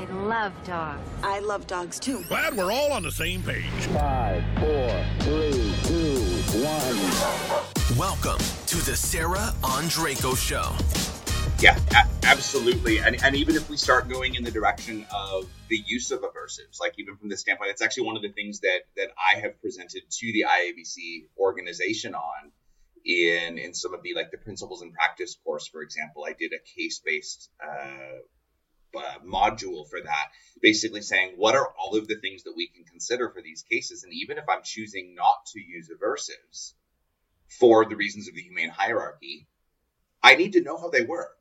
[0.00, 1.10] I love dogs.
[1.22, 2.24] I love dogs too.
[2.24, 3.66] Glad we're all on the same page.
[3.92, 6.16] Five, four, three, two,
[6.64, 7.98] one.
[7.98, 10.72] Welcome to the Sarah Andreyko Show.
[11.62, 13.00] Yeah, a- absolutely.
[13.00, 16.80] And, and even if we start going in the direction of the use of aversives,
[16.80, 19.60] like even from this standpoint, it's actually one of the things that that I have
[19.60, 22.52] presented to the IAABC organization on
[23.04, 26.24] in in some of the like the principles and practice course, for example.
[26.26, 28.20] I did a case based uh,
[28.96, 30.28] uh, module for that,
[30.60, 34.04] basically saying what are all of the things that we can consider for these cases,
[34.04, 36.74] and even if I'm choosing not to use aversives
[37.48, 39.46] for the reasons of the humane hierarchy,
[40.22, 41.36] I need to know how they work.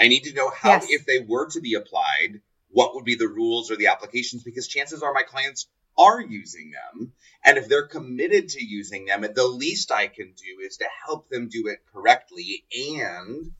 [0.00, 0.86] I need to know how, Yes.
[0.90, 4.66] if they were to be applied, what would be the rules or the applications, because
[4.66, 7.12] chances are my clients are using them.
[7.44, 11.28] And if they're committed to using them, the least I can do is to help
[11.28, 12.64] them do it correctly
[12.96, 13.52] and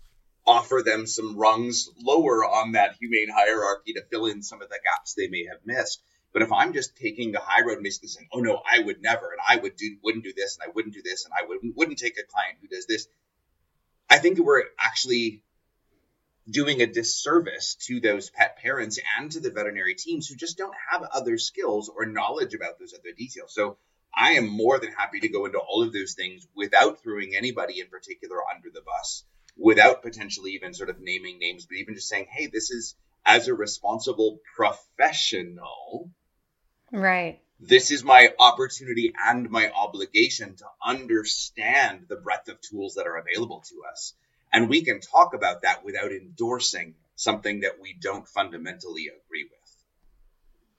[0.46, 4.80] offer them some rungs lower on that humane hierarchy to fill in some of the
[4.84, 6.02] gaps they may have missed.
[6.32, 9.00] But if I'm just taking the high road and basically saying, "Oh no, I would
[9.00, 11.46] never," and I would do wouldn't do this, and I wouldn't do this, and I
[11.46, 13.06] wouldn't wouldn't take a client who does this,
[14.10, 15.42] I think we're actually
[16.48, 20.74] doing a disservice to those pet parents and to the veterinary teams who just don't
[20.90, 23.54] have other skills or knowledge about those other details.
[23.54, 23.78] So
[24.14, 27.80] I am more than happy to go into all of those things without throwing anybody
[27.80, 29.24] in particular under the bus,
[29.56, 33.48] without potentially even sort of naming names, but even just saying, hey, this is as
[33.48, 36.10] a responsible professional,
[36.92, 37.40] Right.
[37.60, 43.16] this is my opportunity and my obligation to understand the breadth of tools that are
[43.16, 44.14] available to us.
[44.52, 49.64] And we can talk about that without endorsing something that we don't fundamentally agree with.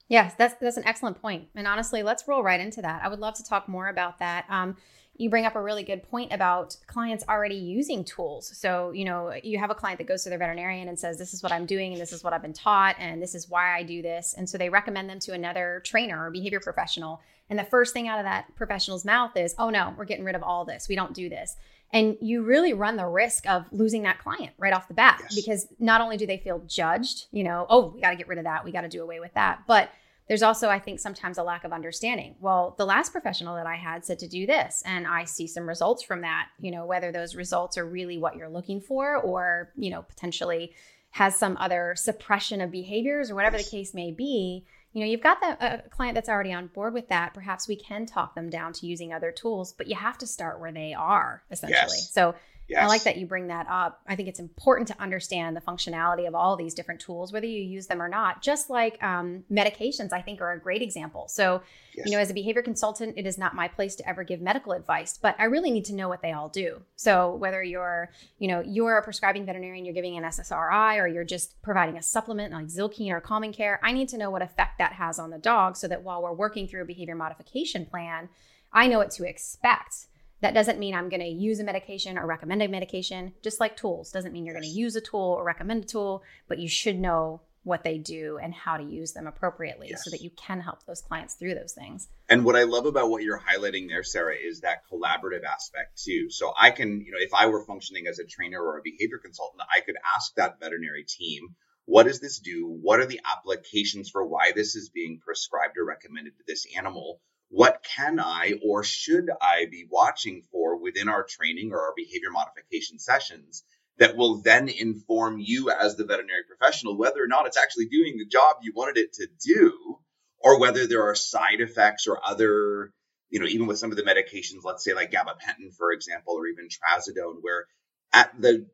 [0.08, 1.48] Yes, that's that's an excellent point.
[1.54, 3.02] And honestly, let's roll right into that.
[3.02, 4.46] I would love to talk more about that.
[4.48, 4.76] Um,
[5.18, 8.52] you bring up a really good point about clients already using tools.
[8.56, 11.32] So, you know, you have a client that goes to their veterinarian and says, This
[11.34, 13.76] is what I'm doing, and this is what I've been taught, and this is why
[13.76, 14.34] I do this.
[14.36, 17.20] And so they recommend them to another trainer or behavior professional.
[17.48, 20.34] And the first thing out of that professional's mouth is, Oh no, we're getting rid
[20.34, 20.88] of all this.
[20.88, 21.56] We don't do this.
[21.92, 25.34] And you really run the risk of losing that client right off the bat Yes.
[25.36, 28.38] because not only do they feel judged, you know, oh, we got to get rid
[28.38, 29.90] of that, we got to do away with that, but
[30.28, 32.34] there's also, I think, sometimes a lack of understanding.
[32.40, 35.68] Well, the last professional that I had said to do this, and I see some
[35.68, 39.72] results from that, you know, whether those results are really what you're looking for or,
[39.76, 40.72] you know, potentially
[41.10, 44.66] has some other suppression of behaviors or whatever the case may be.
[44.92, 47.32] You know, you've got a uh, client that's already on board with that.
[47.32, 50.58] Perhaps we can talk them down to using other tools, but you have to start
[50.58, 51.98] where they are, essentially.
[51.98, 52.10] Yes.
[52.12, 52.34] So
[52.68, 52.82] Yes.
[52.82, 54.00] I like that you bring that up.
[54.08, 57.62] I think it's important to understand the functionality of all these different tools, whether you
[57.62, 58.42] use them or not.
[58.42, 61.28] Just like um, medications, I think are a great example.
[61.28, 61.62] So,
[61.94, 62.06] Yes.
[62.06, 64.72] you know, as a behavior consultant, it is not my place to ever give medical
[64.72, 66.82] advice, but I really need to know what they all do.
[66.96, 71.24] So, whether you're, you know, you're a prescribing veterinarian, you're giving an SSRI, or you're
[71.24, 74.76] just providing a supplement like Zylkene or Calming Care, I need to know what effect
[74.78, 78.28] that has on the dog, so that while we're working through a behavior modification plan,
[78.72, 80.06] I know what to expect.
[80.40, 83.76] That doesn't mean I'm going to use a medication or recommend a medication, just like
[83.76, 84.10] tools.
[84.10, 86.98] Doesn't mean you're going to use a tool or recommend a tool, but you should
[86.98, 90.86] know what they do and how to use them appropriately so that you can help
[90.86, 92.06] those clients through those things.
[92.28, 96.30] And what I love about what you're highlighting there, Sarah, is that collaborative aspect too.
[96.30, 99.18] So I can, you know, if I were functioning as a trainer or a behavior
[99.18, 102.68] consultant, I could ask that veterinary team, what does this do?
[102.68, 107.20] What are the applications for why this is being prescribed or recommended to this animal?
[107.48, 112.30] What can I or should I be watching for within our training or our behavior
[112.30, 113.64] modification sessions
[113.98, 118.18] that will then inform you as the veterinary professional whether or not it's actually doing
[118.18, 119.98] the job you wanted it to do?
[120.40, 122.92] or whether there are side effects or other,
[123.30, 126.46] you know, even with some of the medications, let's say like gabapentin, for example, or
[126.46, 127.66] even trazodone, where
[128.12, 128.66] at the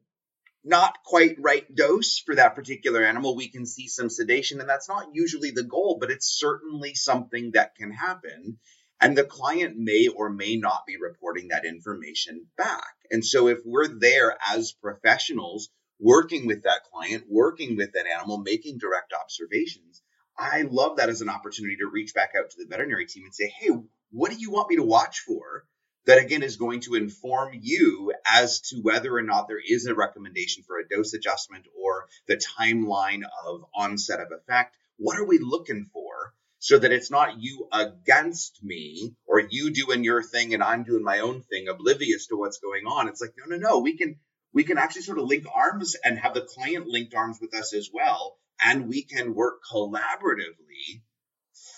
[0.64, 4.60] not quite right dose for that particular animal, we can see some sedation.
[4.60, 8.58] And that's not usually the goal, but it's certainly something that can happen.
[9.00, 12.94] And the client may or may not be reporting that information back.
[13.10, 15.68] And so if we're there as professionals
[15.98, 20.02] working with that client, working with that animal, making direct observations,
[20.38, 23.34] I love that as an opportunity to reach back out to the veterinary team and
[23.34, 23.70] say, hey,
[24.12, 25.64] what do you want me to watch for?
[26.06, 29.94] That again is going to inform you as to whether or not there is a
[29.94, 34.76] recommendation for a dose adjustment or the timeline of onset of effect.
[34.96, 40.04] What are we looking for so that it's not you against me or you doing
[40.04, 43.08] your thing and I'm doing my own thing, oblivious to what's going on?
[43.08, 43.78] It's like, no, no, no.
[43.78, 44.16] We can
[44.52, 47.72] we can actually sort of link arms and have the client linked arms with us
[47.72, 51.02] as well and we can work collaboratively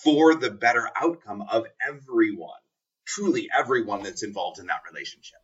[0.02, 2.50] for the better outcome of everyone,
[3.06, 5.43] truly everyone that's involved in that relationship.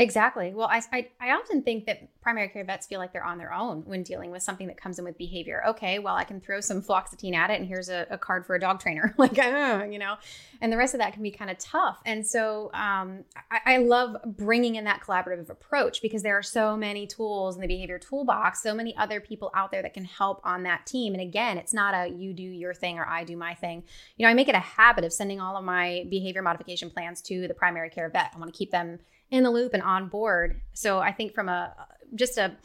[0.00, 0.54] Exactly.
[0.54, 3.52] Well, I, I, I often think that primary care vets feel like they're on their
[3.52, 5.62] own when dealing with something that comes in with behavior.
[5.68, 8.54] Okay, well, I can throw some fluoxetine at it, and here's a, a card for
[8.54, 10.16] a dog trainer, like uh, you know,
[10.60, 12.00] and the rest of that can be kind of tough.
[12.06, 16.76] And so um, I, I love bringing in that collaborative approach because there are so
[16.76, 20.40] many tools in the behavior toolbox, so many other people out there that can help
[20.44, 21.12] on that team.
[21.12, 23.84] And again, it's not a you do your thing or I do my thing.
[24.16, 27.20] You know, I make it a habit of sending all of my behavior modification plans
[27.22, 28.32] to the primary care vet.
[28.34, 28.98] I want to keep them
[29.30, 30.60] in the loop and on board.
[30.72, 31.74] So I think from a
[32.14, 32.56] just a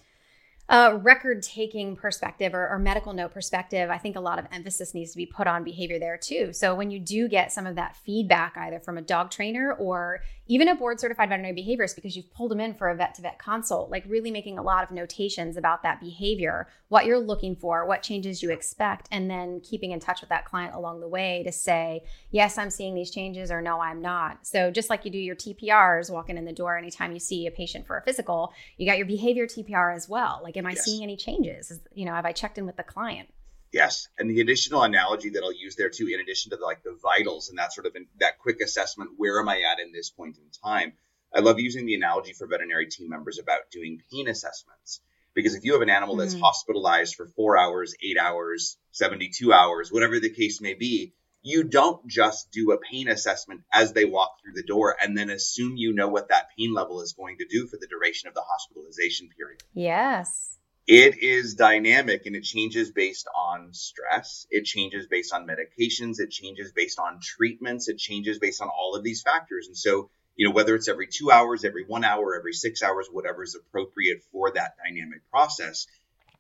[0.68, 4.96] a record taking perspective or, or, medical note perspective, I think a lot of emphasis
[4.96, 6.54] needs to be put on behavior there too.
[6.54, 10.22] So when you do get some of that feedback, either from a dog trainer or
[10.48, 13.22] even a board certified veterinary behaviorist, because you've pulled them in for a vet to
[13.22, 17.56] vet consult, like really making a lot of notations about that behavior, what you're looking
[17.56, 21.08] for, what changes you expect, and then keeping in touch with that client along the
[21.08, 24.46] way to say, yes, I'm seeing these changes or no, I'm not.
[24.46, 27.52] So just like you do your TPRs walking in the door anytime you see a
[27.52, 30.42] patient for a physical, you got your behavior TPR as well.
[30.44, 30.86] Like, am I yes.
[30.86, 31.80] seeing any changes?
[31.94, 33.30] You know, have I checked in with the client?
[33.76, 36.82] Yes, and the additional analogy that I'll use there too, in addition to the, like
[36.82, 39.92] the vitals and that sort of in, that quick assessment, where am I at in
[39.92, 40.94] this point in time?
[41.36, 45.02] I love using the analogy for veterinary team members about doing pain assessments
[45.34, 46.40] because if you have an animal that's mm.
[46.40, 52.08] hospitalized for four hours, eight hours, seventy-two hours, whatever the case may be, you don't
[52.08, 55.94] just do a pain assessment as they walk through the door and then assume you
[55.94, 59.28] know what that pain level is going to do for the duration of the hospitalization
[59.38, 59.62] period.
[59.74, 60.56] Yes
[60.88, 64.46] it is dynamic and it changes based on stress.
[64.52, 66.20] It changes based on medications.
[66.20, 67.88] It changes based on treatments.
[67.88, 69.68] It changes based on all of these factors.
[69.68, 73.08] And so, you know, whether it's every two hours, every one hour, every six hours,
[73.12, 75.88] whatever is appropriate for that dynamic process,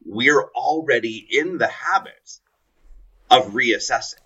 [0.06, 2.40] we're already in the habit
[3.32, 4.22] of reassessing.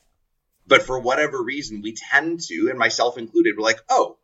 [0.67, 4.17] But for whatever reason, we tend to, and myself included, we're like, oh,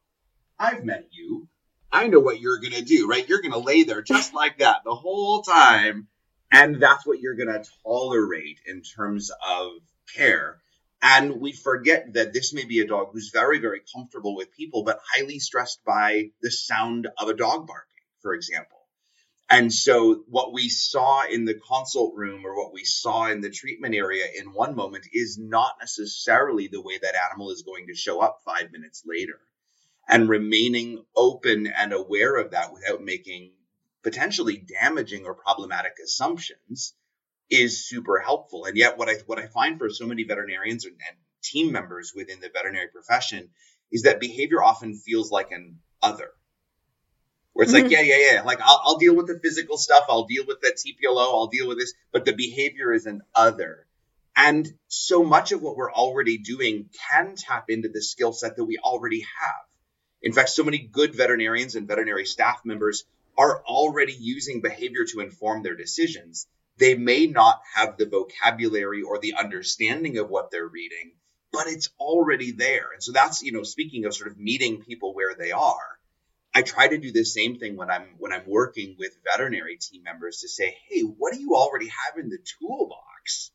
[0.59, 1.47] I've met you.
[1.91, 3.27] I know what you're going to do, right?
[3.27, 6.07] You're going to lay there just like that the whole time.
[6.51, 9.71] And that's what you're going to tolerate in terms of
[10.15, 10.61] care.
[11.01, 14.83] And we forget that this may be a dog who's very, very comfortable with people,
[14.83, 18.77] but highly stressed by the sound of a dog barking, for example.
[19.49, 23.51] And so, what we saw in the consult room or what we saw in the
[23.51, 27.93] treatment area in one moment is not necessarily the way that animal is going to
[27.93, 29.39] show up five minutes later
[30.07, 33.51] and remaining open and aware of that without making
[34.03, 36.93] potentially damaging or problematic assumptions
[37.49, 38.65] is super helpful.
[38.65, 40.95] And yet what I what I find for so many veterinarians and,
[41.43, 43.49] team members within the veterinary profession
[43.91, 46.31] is that behavior often feels like an other.
[47.53, 47.83] Where it's mm-hmm.
[47.83, 48.41] like, yeah, yeah, yeah.
[48.41, 51.67] Like I'll, I'll deal with the physical stuff, I'll deal with that TPLO, I'll deal
[51.67, 53.85] with this, but the behavior is an other.
[54.35, 58.65] And so much of what we're already doing can tap into the skill set that
[58.65, 59.64] we already have.
[60.25, 63.05] In fact, so many good veterinarians and veterinary staff members
[63.37, 66.47] are already using behavior to inform their decisions.
[66.77, 71.11] They may not have the vocabulary or the understanding of what they're reading,
[71.51, 72.89] but it's already there.
[72.91, 75.99] And so that's, you know, speaking of sort of meeting people where they are,
[76.55, 80.03] I try to do the same thing when I'm when I'm working with veterinary team
[80.03, 83.51] members to say, "Hey, what do you already have in the toolbox?"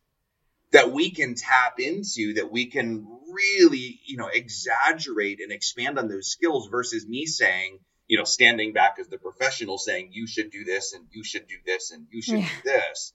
[0.72, 6.08] That we can tap into that we can really you know exaggerate and expand on
[6.08, 7.78] those skills versus me saying
[8.08, 11.46] you know standing back as the professional saying you should do this and you should
[11.46, 12.48] do this and you should yeah.
[12.62, 13.12] do this.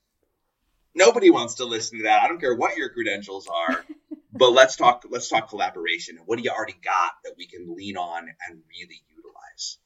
[0.98, 2.24] Nobody wants to listen to that.
[2.24, 3.84] I don't care what your credentials are
[4.36, 7.76] but let's talk let's talk collaboration And what do you already got that we can
[7.76, 9.78] lean on and really utilize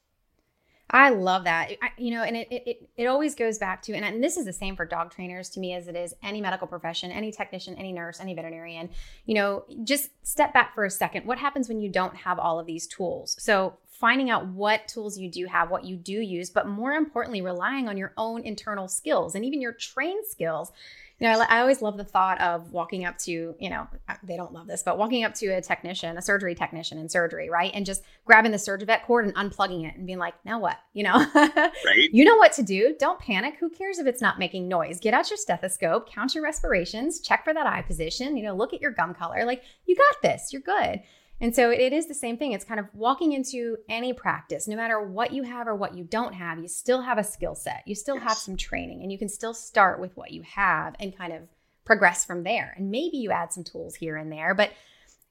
[0.92, 1.70] I love that.
[1.82, 4.44] I, you know, and it, it it always goes back to, and, and this is
[4.44, 7.74] the same for dog trainers to me as it is any medical profession, any technician,
[7.76, 8.90] any nurse, any veterinarian.
[9.24, 11.26] You know, just step back for a second.
[11.26, 13.36] What happens when you don't have all of these tools?
[13.38, 17.42] So finding out what tools you do have, what you do use, but more importantly,
[17.42, 20.72] relying on your own internal skills and even your trained skills
[21.20, 23.86] you know, I, I, always love the thought of walking up to, you know,
[24.22, 27.50] they don't love this, but walking up to a technician, a surgery technician in surgery,
[27.50, 27.70] right?
[27.74, 30.78] And just grabbing the SurgiVet cord and unplugging it and being like, now what?
[30.94, 32.08] You know, right?
[32.10, 32.96] You know what to do.
[32.98, 33.56] Don't panic.
[33.60, 34.98] Who cares if it's not making noise?
[34.98, 38.72] Get out your stethoscope, count your respirations, check for that eye position, you know, look
[38.72, 39.44] at your gum color.
[39.44, 40.54] Like, you got this.
[40.54, 41.02] You're good.
[41.40, 42.52] And so it is the same thing.
[42.52, 46.04] It's kind of walking into any practice, no matter what you have or what you
[46.04, 47.82] don't have, you still have a skill set.
[47.86, 48.24] You still yes.
[48.24, 51.42] have some training, and you can still start with what you have and kind of
[51.84, 52.74] progress from there.
[52.76, 54.70] And maybe you add some tools here and there, but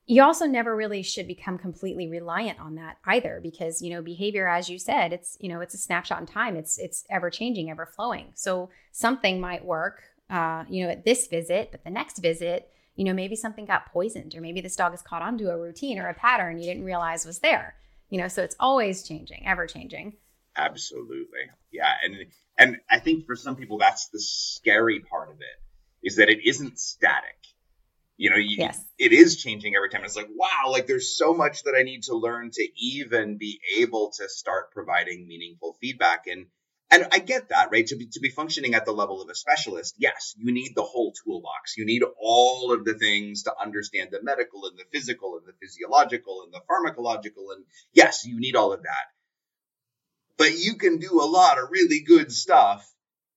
[0.09, 4.47] you also never really should become completely reliant on that either because you know behavior
[4.47, 7.69] as you said it's you know it's a snapshot in time it's it's ever changing
[7.69, 10.01] ever flowing so something might work
[10.31, 13.89] uh, you know at this visit but the next visit you know, maybe something got
[13.93, 16.83] poisoned or maybe this dog is caught onto a routine or a pattern you didn't
[16.83, 17.75] realize was there.
[18.09, 20.17] You know, so it's always changing, ever changing.
[20.57, 21.47] Absolutely.
[21.71, 21.93] Yeah.
[22.03, 22.15] And
[22.57, 26.39] and I think for some people that's the scary part of it is that it
[26.45, 27.37] isn't static.
[28.17, 28.83] You know, you, Yes.
[28.97, 30.03] it is changing every time.
[30.03, 33.61] It's like, wow, like there's so much that I need to learn to even be
[33.77, 36.27] able to start providing meaningful feedback.
[36.27, 36.47] And
[36.91, 37.85] and I get that, right?
[37.87, 40.83] To be to be functioning at the level of a specialist, yes, you need the
[40.83, 41.77] whole toolbox.
[41.77, 45.53] You need all of the things to understand the medical and the physical and the
[45.61, 47.53] physiological and the pharmacological.
[47.55, 49.05] And yes, you need all of that.
[50.37, 52.89] But you can do a lot of really good stuff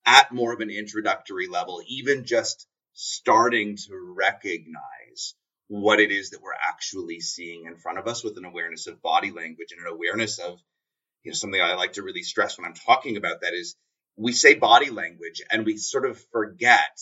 [0.07, 5.35] at more of an introductory level, even just starting to recognize
[5.69, 9.03] what it is that we're actually seeing in front of us with an awareness of
[9.03, 10.61] body language and an awareness of
[11.23, 13.77] you know something I like to really stress when I'm talking about that is
[14.17, 17.01] we say body language and we sort of forget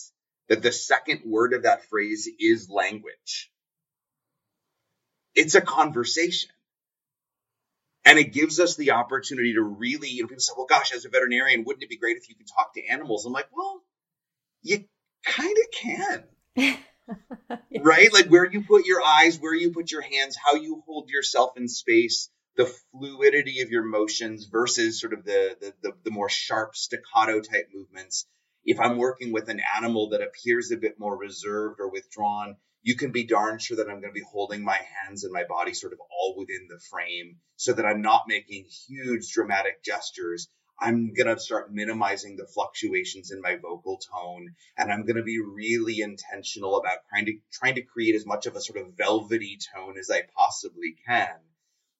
[0.49, 3.51] that the second word of that phrase is language.
[5.35, 6.49] It's a conversation.
[8.03, 11.05] And it gives us the opportunity to really, you know, people say, well, gosh, as
[11.05, 13.25] a veterinarian, wouldn't it be great if you could talk to animals?
[13.25, 13.81] I'm like, well,
[14.63, 14.85] you
[15.23, 16.23] kind of can
[17.81, 18.13] right?
[18.13, 21.57] Like where you put your eyes, where you put your hands, how you hold yourself
[21.57, 26.29] in space, the fluidity of your motions versus sort of the, the the the, more
[26.29, 28.27] sharp staccato type movements.
[28.63, 32.95] If I'm working with an animal that appears a bit more reserved or withdrawn, you
[32.95, 35.73] can be darn sure that I'm going to be holding my hands and my body
[35.73, 40.49] sort of all within the frame so that I'm not making huge dramatic gestures.
[40.79, 45.23] I'm going to start minimizing the fluctuations in my vocal tone and I'm going to
[45.23, 48.97] be really intentional about trying to trying to create as much of a sort of
[48.97, 51.35] velvety tone as I possibly can.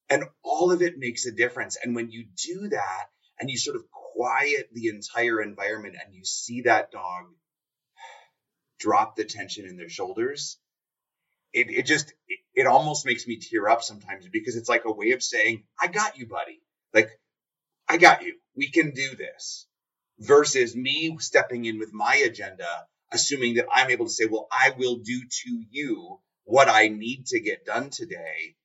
[0.09, 1.77] And all of it makes a difference.
[1.81, 3.05] And when you do that
[3.39, 7.25] and you sort of quiet the entire environment and you see that dog
[8.79, 10.57] drop the tension in their shoulders,
[11.53, 14.91] it, it just it, it almost makes me tear up sometimes because it's like a
[14.91, 16.61] way of saying, I got you, buddy.
[16.93, 17.09] Like,
[17.87, 18.35] I got you.
[18.55, 19.67] We can do this.
[20.19, 22.67] Versus me stepping in with my agenda,
[23.11, 27.27] assuming that I'm able to say, well, I will do to you what I need
[27.27, 28.55] to get done today.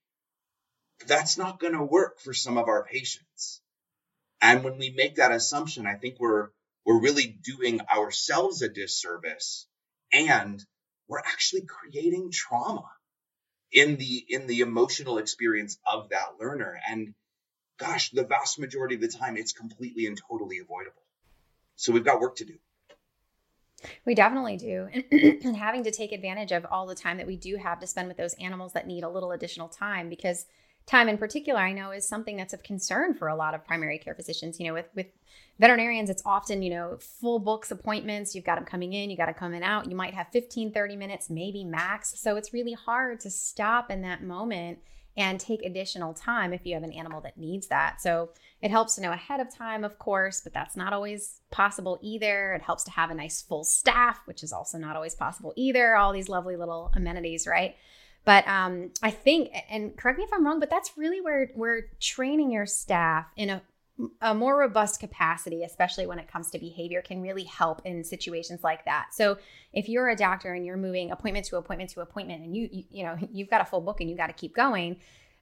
[1.05, 3.61] That's not going to work for some of our patients.
[4.41, 6.49] And when we make that assumption, I think we're
[6.85, 9.67] we're really doing ourselves a disservice
[10.13, 10.63] and
[11.09, 12.89] we're actually creating trauma
[13.71, 17.13] in the in the emotional experience of that learner and
[17.77, 21.03] gosh the vast majority of the time it's completely and totally avoidable
[21.75, 22.57] so we've got work to do
[24.05, 24.87] We definitely do.
[25.43, 28.07] And, having to take advantage of all the time that we do have to spend
[28.07, 30.45] with those animals that need a little additional time because
[30.87, 33.99] time in particular I know is something that's of concern for a lot of primary
[33.99, 34.59] care physicians.
[34.59, 35.07] You know, with with
[35.59, 39.25] veterinarians it's often, you know, full books appointments, you've got them coming in, you got
[39.27, 39.89] to come in out.
[39.89, 42.19] You might have 15 30 minutes maybe max.
[42.19, 44.79] So it's really hard to stop in that moment
[45.17, 47.99] and take additional time if you have an animal that needs that.
[47.99, 48.29] So
[48.61, 52.53] it helps to know ahead of time, of course, but that's not always possible either.
[52.53, 55.95] It helps to have a nice full staff, which is also not always possible either.
[55.95, 57.75] All these lovely little amenities, right?
[58.27, 61.83] But um, I think, and correct me if I'm wrong, but that's really where we're
[62.01, 63.61] training your staff in a
[64.21, 68.63] a more robust capacity, especially when it comes to behavior, can really help in situations
[68.63, 69.07] like that.
[69.11, 69.37] So,
[69.73, 72.83] if you're a doctor and you're moving appointment to appointment to appointment, and you you,
[72.91, 74.97] you know you've got a full book and you got to keep going,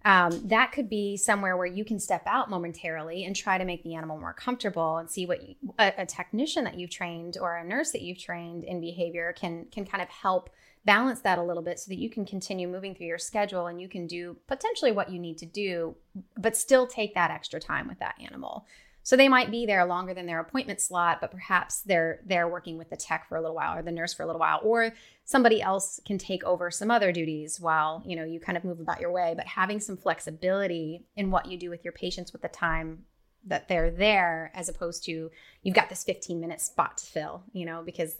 [0.05, 3.83] um, that could be somewhere where you can step out momentarily and try to make
[3.83, 7.55] the animal more comfortable and see what you, a, a technician that you've trained or
[7.55, 10.51] a nurse that you've trained in behavior can can kind of help
[10.85, 13.81] balance that a little bit so that you can continue moving through your schedule and
[13.81, 15.95] you can do potentially what you need to do
[16.37, 18.67] but still take that extra time with that animal
[19.05, 22.77] so they might be there longer than their appointment slot but perhaps they're they're working
[22.77, 24.91] with the tech for a little while or the nurse for a little while or
[25.23, 28.81] somebody else can take over some other duties while you know you kind of move
[28.81, 32.41] about your way but having some flexibility in what you do with your patients with
[32.41, 33.05] the time
[33.45, 35.29] that they're there as opposed to
[35.61, 38.15] you've got this 15 minute spot to fill you know because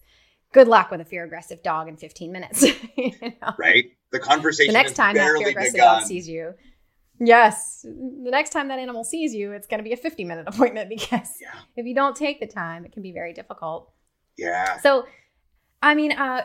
[0.53, 2.63] good luck with a fear aggressive dog in 15 minutes
[2.95, 3.53] you know?
[3.57, 5.99] right the conversation the next time that fear aggressive begun.
[5.99, 6.53] dog sees you
[7.19, 7.81] yes.
[7.83, 10.89] The next time that animal sees you it's going to be a 50 minute appointment
[10.89, 11.59] because yeah.
[11.75, 13.91] if you don't take the time it can be very difficult.
[14.37, 14.79] Yeah.
[14.79, 15.05] So
[15.81, 16.41] i mean uh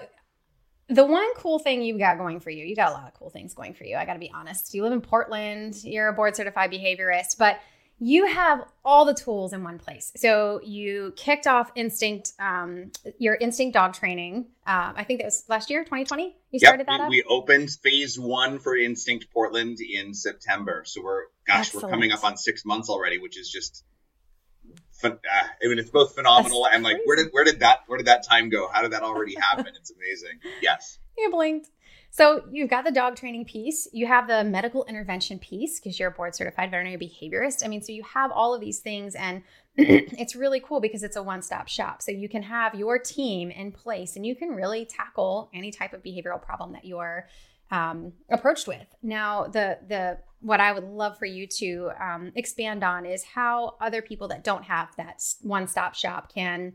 [0.88, 3.30] the one cool thing you've got going for you you got a lot of cool
[3.30, 4.74] things going for you i got to be honest.
[4.74, 7.60] You live in portland you're a board certified behaviorist but
[8.00, 10.10] you have all the tools in one place.
[10.16, 14.46] So you kicked off Instinct, um, your Instinct dog training.
[14.66, 16.24] Um, I think that was last year, 2020.
[16.24, 17.10] You Yep, started that we, up.
[17.10, 20.82] we opened phase one for Instinct Portland in September.
[20.86, 23.84] So we're, gosh, we're coming up on six months already, which is just,
[25.04, 27.98] uh, I mean, it's both phenomenal That's and like, where did where did that where
[27.98, 28.68] did that time go?
[28.68, 29.66] How did that already happen?
[29.78, 30.40] It's amazing.
[30.60, 31.68] Yes, you blinked.
[32.10, 36.10] So you've got the dog training piece, you have the medical intervention piece because you're
[36.10, 37.64] a board certified veterinary behaviorist.
[37.64, 39.42] I mean, so you have all of these things, and
[39.76, 42.02] it's really cool because it's a one stop shop.
[42.02, 45.92] So you can have your team in place and you can really tackle any type
[45.92, 47.28] of behavioral problem that you're
[47.70, 48.86] um, approached with.
[49.02, 53.76] Now, the the what I would love for you to um, expand on is how
[53.80, 56.72] other people that don't have that one stop shop can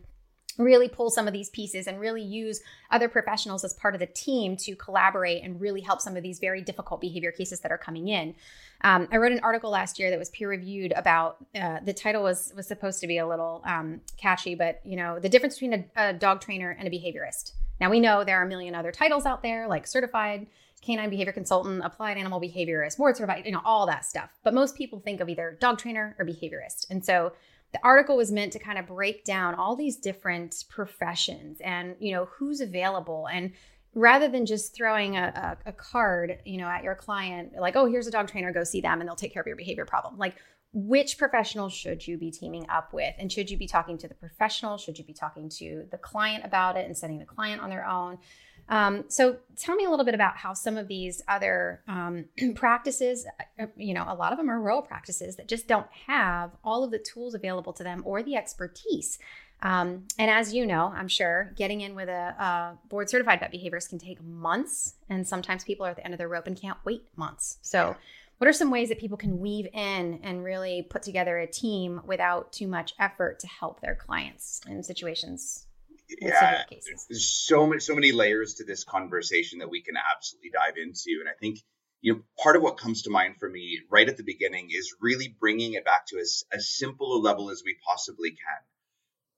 [0.58, 4.06] really pull some of these pieces and really use other professionals as part of the
[4.06, 7.78] team to collaborate and really help some of these very difficult behavior cases that are
[7.78, 8.36] coming in.
[8.82, 12.24] Um, I wrote an article last year that was peer reviewed about uh, the title
[12.24, 15.74] was was supposed to be a little um, catchy, but you know the difference between
[15.74, 17.54] a, a dog trainer and a behaviorist.
[17.80, 20.48] Now we know there are a million other titles out there like certified
[20.82, 24.30] canine behavior consultant, applied animal behaviorist, board certified, you know all that stuff.
[24.44, 27.34] But most people think of either dog trainer or behaviorist, and so
[27.76, 32.14] the article was meant to kind of break down all these different professions and you
[32.14, 33.28] know who's available.
[33.28, 33.52] And
[33.94, 37.86] rather than just throwing a, a, a, card you know at your client like oh
[37.86, 40.18] here's a dog trainer go see them and they'll take care of your behavior problem.
[40.18, 40.36] Like
[40.72, 43.14] which professional should you be teaming up with?
[43.18, 44.78] And should you be talking to the professional?
[44.78, 47.86] Should you be talking to the client about it and sending the client on their
[47.86, 48.20] own
[48.68, 53.26] um, so tell me a little bit about how some of these other um, practices,
[53.60, 56.84] uh, you know, a lot of them are rural practices that just don't have all
[56.84, 59.20] of the tools available to them or the expertise.
[59.62, 63.54] Um, and as you know, I'm sure getting in with a, a board certified vet
[63.54, 66.60] behaviorist can take months, and sometimes people are at the end of their rope and
[66.60, 67.58] can't wait months.
[67.62, 67.96] So,
[68.38, 72.02] what are some ways that people can weave in and really put together a team
[72.06, 75.65] without too much effort to help their clients in situations
[76.10, 80.78] yeah, there's so many so many layers to this conversation that we can absolutely dive
[80.78, 81.60] into, and I think
[82.02, 84.96] you know part of what comes to mind for me right at the beginning is
[85.02, 88.62] really bringing it back to as as simple a level as we possibly can.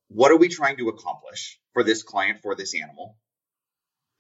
[0.10, 3.18] What are we trying to accomplish for this client for this animal,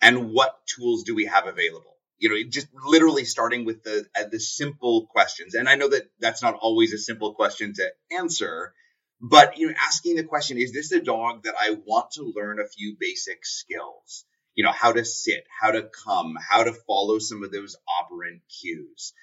[0.01, 1.95] and what tools do we have available?
[2.19, 6.09] You know, just literally starting with the uh, the simple questions, and I know that
[6.19, 8.73] that's not always a simple question to answer
[9.19, 12.59] but you know, asking the question, is this a dog that I want to learn
[12.59, 14.25] a few basic skills?
[14.55, 18.41] You know, how to sit, how to come, how to follow some of those operant
[18.61, 19.13] cues.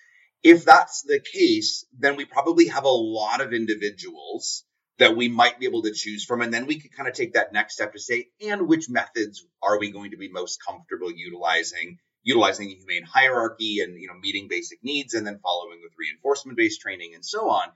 [0.42, 4.64] If that's the case, then we probably have a lot of individuals
[4.98, 6.40] that we might be able to choose from.
[6.42, 9.44] And then we could kind of take that next step to say, and which methods
[9.62, 11.98] are we going to be most comfortable utilizing?
[12.22, 16.57] Utilizing a humane hierarchy and you know meeting basic needs and then following with reinforcement
[16.57, 17.68] based training and so on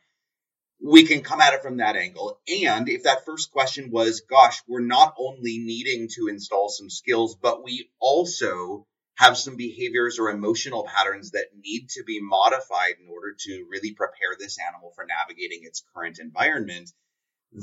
[0.80, 2.40] we can come at it from that angle.
[2.64, 7.36] And if that first question was, gosh, we're not only needing to install some skills,
[7.40, 8.86] but we also
[9.16, 13.92] have some behaviors or emotional patterns that need to be modified in order to really
[13.92, 16.90] prepare this animal for navigating its current environment.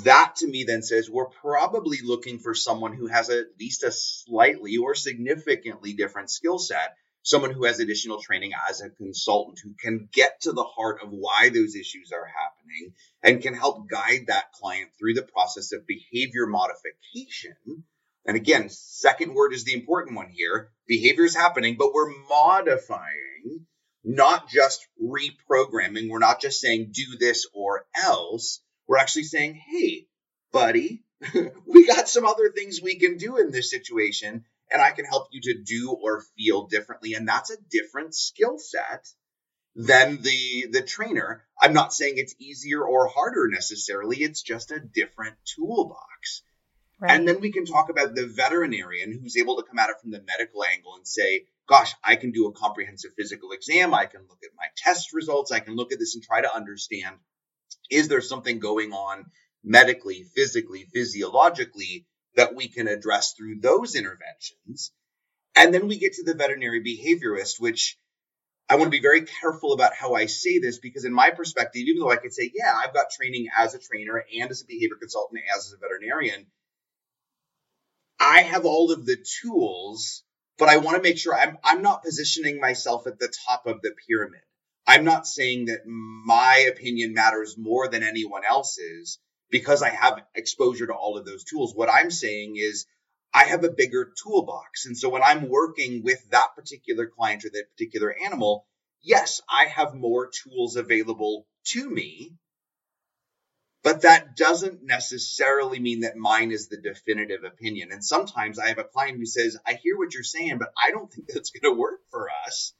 [0.04, 3.91] That to me then says we're probably looking for someone who has at least a
[3.91, 6.95] slightly or significantly different skill set
[7.26, 11.10] someone who has additional training as a consultant who can get to the heart of
[11.10, 15.88] why those issues are happening and can help guide that client through the process of
[15.88, 17.84] behavior modification.
[18.28, 20.70] And again, second word is the important one here.
[20.88, 23.66] Behavior is happening, but we're modifying,
[24.04, 26.10] not just reprogramming.
[26.12, 28.62] We're not just saying do this or else.
[28.88, 30.06] We're actually saying, hey,
[30.52, 31.04] buddy,
[31.66, 35.30] we got some other things we can do in this situation and I can help
[35.32, 37.14] you to do or feel differently.
[37.14, 39.08] And that's a different skill set
[39.74, 41.46] than the the trainer.
[41.62, 44.18] I'm not saying it's easier or harder necessarily.
[44.18, 46.44] It's just a different toolbox.
[47.00, 47.12] Right.
[47.12, 50.12] And then we can talk about the veterinarian who's able to come at it from
[50.12, 53.94] the medical angle and say, gosh, I can do a comprehensive physical exam.
[53.94, 55.54] I can look at my test results.
[55.54, 57.16] I can look at this and try to understand
[57.90, 59.26] is there something going on
[59.64, 64.91] medically, physically, physiologically that we can address through those interventions.
[65.56, 67.98] And then we get to the veterinary behaviorist, which
[68.67, 71.84] I want to be very careful about how I say this because, in my perspective,
[71.86, 74.65] even though I could say, yeah, I've got training as a trainer and as a
[74.65, 76.48] behavior consultant, as a veterinarian,
[78.19, 80.24] I have all of the tools,
[80.58, 83.82] but I want to make sure I'm, I'm not positioning myself at the top of
[83.82, 84.41] the pyramid.
[84.88, 90.88] I'm not saying that my opinion matters more than anyone else's because I have exposure
[90.88, 91.73] to all of those tools.
[91.75, 92.86] What I'm saying is
[93.34, 94.86] I have a bigger toolbox.
[94.86, 98.65] And so when I'm working with that particular client or that particular animal,
[99.01, 102.34] yes, I have more tools available to me.
[103.84, 107.91] But that doesn't necessarily mean that mine is the definitive opinion.
[107.91, 110.89] And sometimes I have a client who says, I hear what you're saying, but I
[110.89, 112.73] don't think that's going to work for us.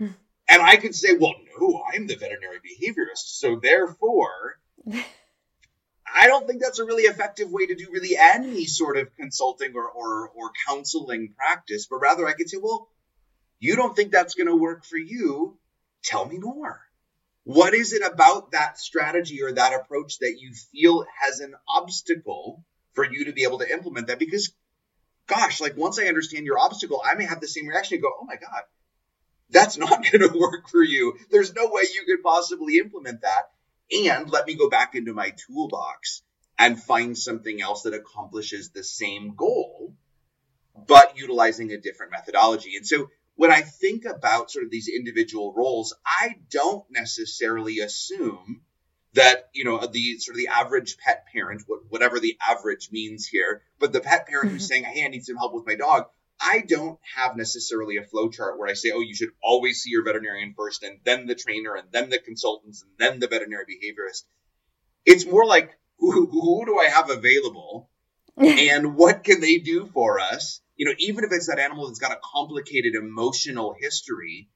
[0.00, 0.14] Mm.
[0.48, 3.26] And I can say, well, no, I'm the veterinary behaviorist.
[3.38, 4.58] So therefore,
[6.14, 9.74] I don't think that's a really effective way to do really any sort of consulting
[9.76, 12.88] or, or, or counseling practice, but rather I could say, well,
[13.60, 15.58] You don't think that's going to work for you?
[16.04, 16.80] Tell me more.
[17.44, 22.64] What is it about that strategy or that approach that you feel has an obstacle
[22.94, 24.18] for you to be able to implement that?
[24.18, 24.52] Because,
[25.26, 28.12] gosh, like once I understand your obstacle, I may have the same reaction and go,
[28.20, 28.62] oh my God,
[29.50, 31.14] that's not going to work for you.
[31.30, 33.50] There's no way you could possibly implement that.
[33.90, 36.22] And let me go back into my toolbox
[36.58, 39.94] and find something else that accomplishes the same goal,
[40.86, 42.76] but utilizing a different methodology.
[42.76, 48.62] And so when I think about sort of these individual roles, I don't necessarily assume
[49.14, 53.62] that you know the sort of the average pet parent, whatever the average means here,
[53.78, 54.54] but the pet parent mm-hmm.
[54.54, 56.06] who's saying, "Hey, I need some help with my dog."
[56.40, 59.90] I don't have necessarily a flow chart where I say, "Oh, you should always see
[59.90, 63.64] your veterinarian first, and then the trainer, and then the consultants, and then the veterinary
[63.64, 64.24] behaviorist."
[65.04, 67.90] It's more like who, who do I have available,
[68.36, 70.60] and what can they do for us?
[70.78, 74.48] you know, even if it's that animal that's got a complicated emotional history,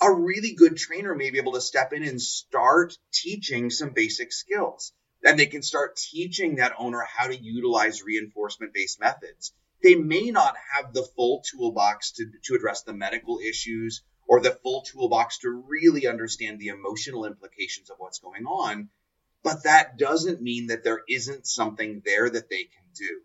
[0.00, 4.32] a really good trainer may be able to step in and start teaching some basic
[4.32, 4.92] skills.
[5.24, 9.52] And they can start teaching that owner how to utilize reinforcement based methods.
[9.82, 14.58] They may not have the full toolbox to, to address the medical issues or the
[14.62, 18.90] full toolbox to really understand the emotional implications of what's going on.
[19.42, 23.20] But that doesn't mean that there isn't something there that they can do.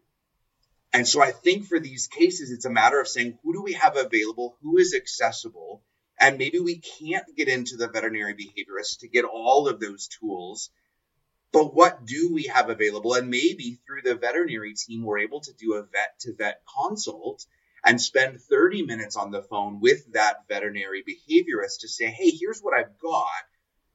[0.94, 3.74] And so I think for these cases, it's a matter of saying, who do we
[3.74, 4.58] have available?
[4.62, 5.84] Who is accessible?
[6.20, 10.70] And maybe we can't get into the veterinary behaviorist to get all of those tools.
[11.54, 13.13] But what do we have available?
[13.13, 17.46] And maybe through the veterinary team, we're able to do a vet to vet consult
[17.86, 22.60] and spend 30 minutes on the phone with that veterinary behaviorist to say, hey, here's
[22.60, 23.30] what I've got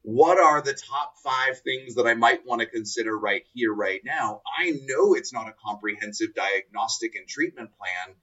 [0.03, 4.01] what are the top five things that I might want to consider right here, right
[4.05, 4.43] now?
[4.59, 8.17] I know it's not a comprehensive diagnostic and treatment plan,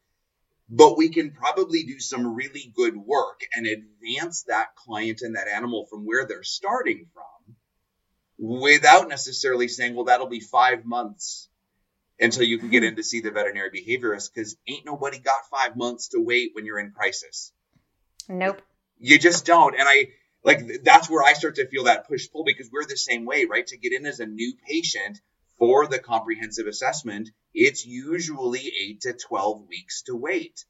[0.69, 5.47] but we can probably do some really good work and advance that client and that
[5.47, 7.23] animal from where they're starting from
[8.37, 11.49] without necessarily saying, well, that'll be five months
[12.19, 12.89] until you can get mm-hmm.
[12.89, 16.65] in to see the veterinary behaviorist because ain't nobody got five months to wait when
[16.65, 17.51] you're in crisis.
[18.29, 18.61] Nope.
[18.99, 19.75] You just don't.
[19.77, 20.07] And I,
[20.43, 23.45] like that's where I start to feel that push pull because we're the same way,
[23.45, 23.65] right?
[23.67, 25.19] To get in as a new patient
[25.57, 30.65] for the comprehensive assessment, it's usually eight to 12 weeks to wait.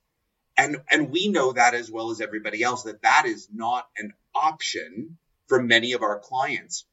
[0.58, 4.14] And, and we know that as well as everybody else that that is not an
[4.34, 6.86] option for many of our clients.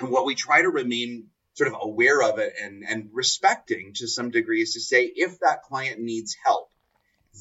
[0.00, 4.08] And what we try to remain sort of aware of it and, and respecting to
[4.08, 6.70] some degree is to say if that client needs help,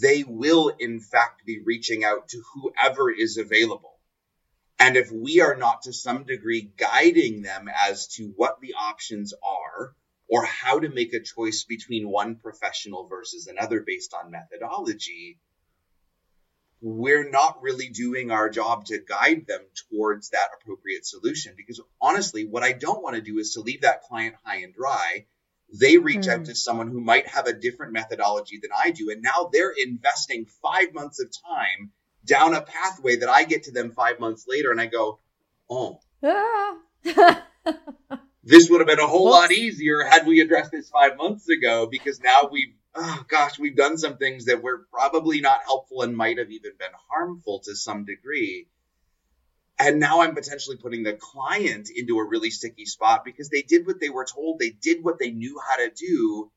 [0.01, 3.97] they will in fact be reaching out to whoever is available.
[4.77, 9.33] And if we are not to some degree guiding them as to what the options
[9.43, 9.95] are
[10.27, 15.39] or how to make a choice between one professional versus another based on methodology,
[16.81, 21.53] we're not really doing our job to guide them towards that appropriate solution.
[21.57, 24.73] Because honestly, what I don't want to do is to leave that client high and
[24.73, 25.25] dry.
[25.77, 26.29] They reach mm.
[26.29, 26.43] out hmm.
[26.45, 30.47] to someone who might have a different methodology than I do, and now they're investing
[30.63, 31.91] five months of time
[32.25, 35.19] down a pathway that I get to them five months later and I go,
[35.69, 36.77] oh, ah.
[38.43, 41.87] this would have been a whole lot easier had we addressed this five months ago
[41.89, 46.15] because now we've, oh gosh, we've done some things that were probably not helpful and
[46.15, 48.67] might have even been harmful to some degree.
[49.77, 53.87] And now I'm potentially putting the client into a really sticky spot because they did
[53.87, 56.51] what they were told, they did what they knew how to do,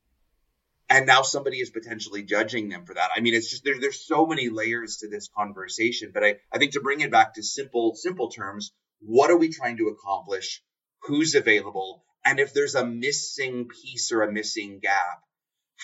[0.89, 3.11] and now somebody is potentially judging them for that.
[3.17, 6.11] I mean, it's just there, there's so many layers to this conversation.
[6.13, 9.49] But I, I think to bring it back to simple, simple terms, what are we
[9.49, 10.63] trying to accomplish?
[11.05, 12.05] Who's available?
[12.25, 15.23] And if there's a missing piece or a missing gap,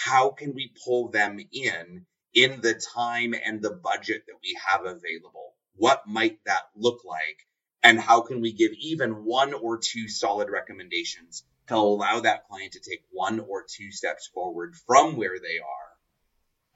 [0.04, 4.82] how can we pull them in in the time and the budget that we have
[4.84, 5.54] available?
[5.74, 7.46] What might that look like?
[7.82, 12.72] And how can we give even one or two solid recommendations to allow that client
[12.72, 15.88] to take one or two steps forward from where they are.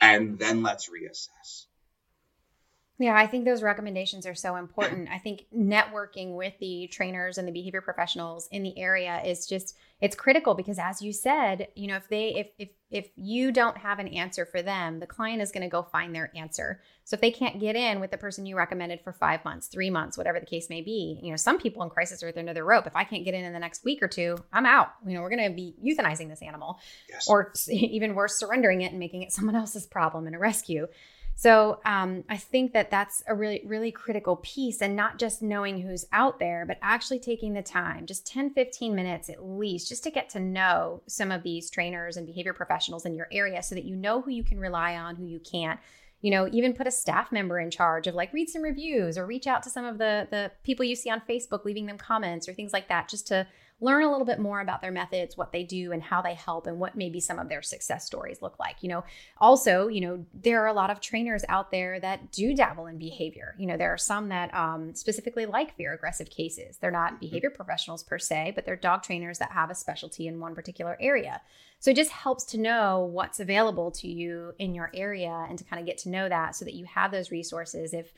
[0.00, 1.66] And then let's reassess.
[2.98, 5.09] Yeah, I think those recommendations are so important.
[5.11, 9.76] I think networking with the trainers and the behavior professionals in the area is just
[10.00, 13.78] it's critical because as you said, you know, if they if if if you don't
[13.78, 16.83] have an answer for them, the client is going to go find their answer.
[17.05, 19.88] So if they can't get in with the person you recommended for 5 months, 3
[19.88, 22.40] months, whatever the case may be, you know, some people in crisis are at the
[22.40, 22.87] end of their rope.
[22.87, 24.88] If I can't get in in the next week or two, I'm out.
[25.07, 26.78] You know, we're going to be euthanizing this animal
[27.09, 27.26] yes.
[27.28, 30.87] or even worse surrendering it and making it someone else's problem in a rescue.
[31.34, 35.80] So um, I think that that's a really, really critical piece and not just knowing
[35.80, 40.04] who's out there, but actually taking the time, just 10, 15 minutes at least, just
[40.04, 43.74] to get to know some of these trainers and behavior professionals in your area so
[43.74, 45.80] that you know who you can rely on, who you can't.
[46.20, 49.26] you know, even put a staff member in charge of like read some reviews or
[49.26, 52.48] reach out to some of the the people you see on Facebook, leaving them comments
[52.48, 53.44] or things like that, just to
[53.82, 56.66] learn a little bit more about their methods, what they do, and how they help,
[56.66, 58.76] and what maybe some of their success stories look like.
[58.80, 59.04] You know,
[59.38, 62.96] also, you know, there are a lot of trainers out there that do dabble in
[62.96, 63.56] behavior.
[63.58, 66.78] You know, there are some that um, specifically like fear aggressive cases.
[66.78, 67.20] They're not mm-hmm.
[67.20, 70.96] behavior professionals per se, but they're dog trainers that have a specialty in one particular
[71.00, 71.40] area.
[71.82, 75.64] So it just helps to know what's available to you in your area and to
[75.64, 77.92] kind of get to know that so that you have those resources.
[77.92, 78.12] If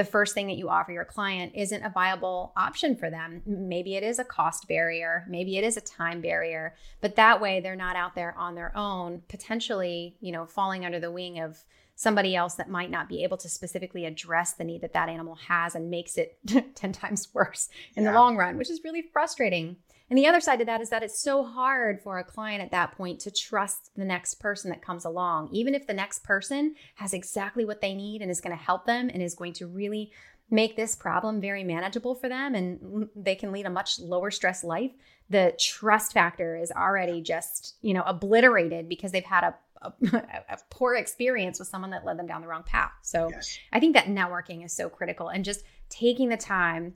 [0.00, 3.42] the first thing that you offer your client isn't a viable option for them.
[3.44, 7.60] Maybe it is a cost barrier, maybe it is a time barrier, but that way
[7.60, 11.62] they're not out there on their own, potentially, you know, falling under the wing of
[11.96, 15.34] somebody else that might not be able to specifically address the need that that animal
[15.34, 16.38] has and makes it
[16.74, 18.12] 10 times worse in yeah.
[18.12, 19.76] the long run, which is really frustrating.
[20.10, 22.72] And the other side to that is that it's so hard for a client at
[22.72, 26.74] that point to trust the next person that comes along, even if the next person
[26.96, 29.68] has exactly what they need and is going to help them and is going to
[29.68, 30.10] really
[30.50, 34.64] make this problem very manageable for them and they can lead a much lower stress
[34.64, 34.90] life.
[35.30, 39.92] The trust factor is already just, you know, obliterated because they've had a a,
[40.50, 42.92] a, poor experience with someone that led them down the wrong path.
[43.02, 43.58] So yes.
[43.72, 46.94] I think that networking is so critical and just taking the time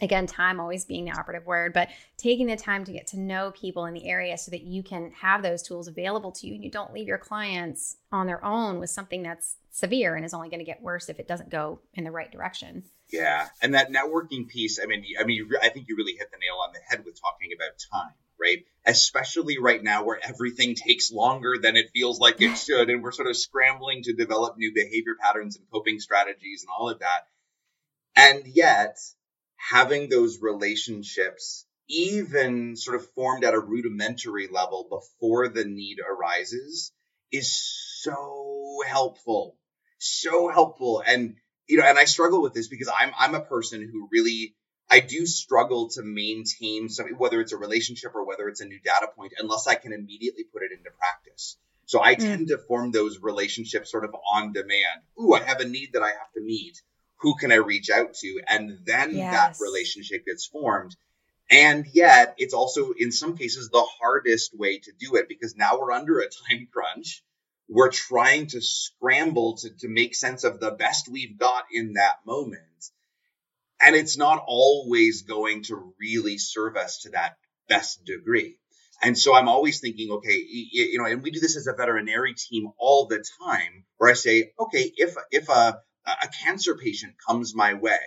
[0.00, 3.50] again time always being the operative word but taking the time to get to know
[3.52, 6.64] people in the area so that you can have those tools available to you and
[6.64, 10.48] you don't leave your clients on their own with something that's severe and is only
[10.48, 12.82] going to get worse if it doesn't go in the right direction.
[13.10, 16.38] Yeah and that networking piece i mean i mean i think you really hit the
[16.38, 18.64] nail on the head with talking about time right?
[18.86, 23.12] Especially right now where everything takes longer than it feels like it should and we're
[23.12, 27.26] sort of scrambling to develop new behavior patterns and coping strategies and all of that.
[28.16, 28.98] And yet
[29.70, 36.92] having those relationships even sort of formed at a rudimentary level before the need arises
[37.32, 37.52] is
[38.02, 39.56] so helpful
[40.00, 41.02] so helpful.
[41.06, 41.36] And
[41.70, 44.56] you know and i struggle with this because i'm i'm a person who really
[44.90, 48.80] i do struggle to maintain something whether it's a relationship or whether it's a new
[48.84, 51.56] data point unless i can immediately put it into practice.
[51.86, 52.18] So i mm.
[52.18, 55.02] tend to form those relationships sort of on demand.
[55.20, 56.82] Ooh i have a need that i have to meet
[57.20, 58.40] who can I reach out to?
[58.48, 59.58] And then yes.
[59.58, 60.96] that relationship gets formed.
[61.50, 65.78] And yet, it's also in some cases the hardest way to do it because now
[65.78, 67.22] we're under a time crunch.
[67.68, 72.16] We're trying to scramble to, to make sense of the best we've got in that
[72.26, 72.62] moment.
[73.80, 77.36] And it's not always going to really serve us to that
[77.68, 78.56] best degree.
[79.02, 82.34] And so I'm always thinking, okay, you know, and we do this as a veterinary
[82.34, 87.54] team all the time where I say, okay, if, if a, a cancer patient comes
[87.54, 87.98] my way,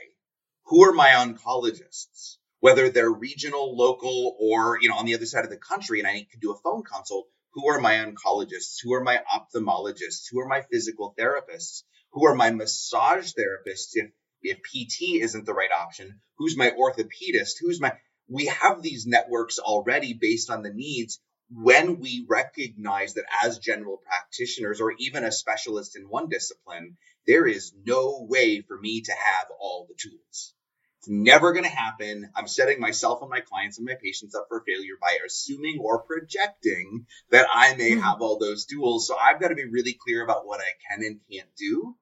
[0.66, 2.38] who are my oncologists?
[2.60, 6.08] Whether they're regional, local, or you know on the other side of the country, and
[6.08, 7.28] I need to do a phone consult.
[7.54, 8.78] Who are my oncologists?
[8.82, 10.28] Who are my ophthalmologists?
[10.32, 11.84] Who are my physical therapists?
[12.14, 16.22] Who are my massage therapists if if PT isn't the right option?
[16.38, 17.56] Who's my orthopedist?
[17.60, 17.94] Who's my
[18.28, 21.20] we have these networks already based on the needs
[21.56, 27.46] when we recognize that as general practitioners or even a specialist in one discipline, there
[27.48, 30.54] is no way for me to have all the tools.
[31.00, 32.30] It's never going to happen.
[32.36, 36.04] I'm setting myself and my clients and my patients up for failure by assuming or
[36.04, 38.02] projecting that I may mm-hmm.
[38.02, 39.08] have all those tools.
[39.08, 41.96] So I've got to be really clear about what I can and can't do.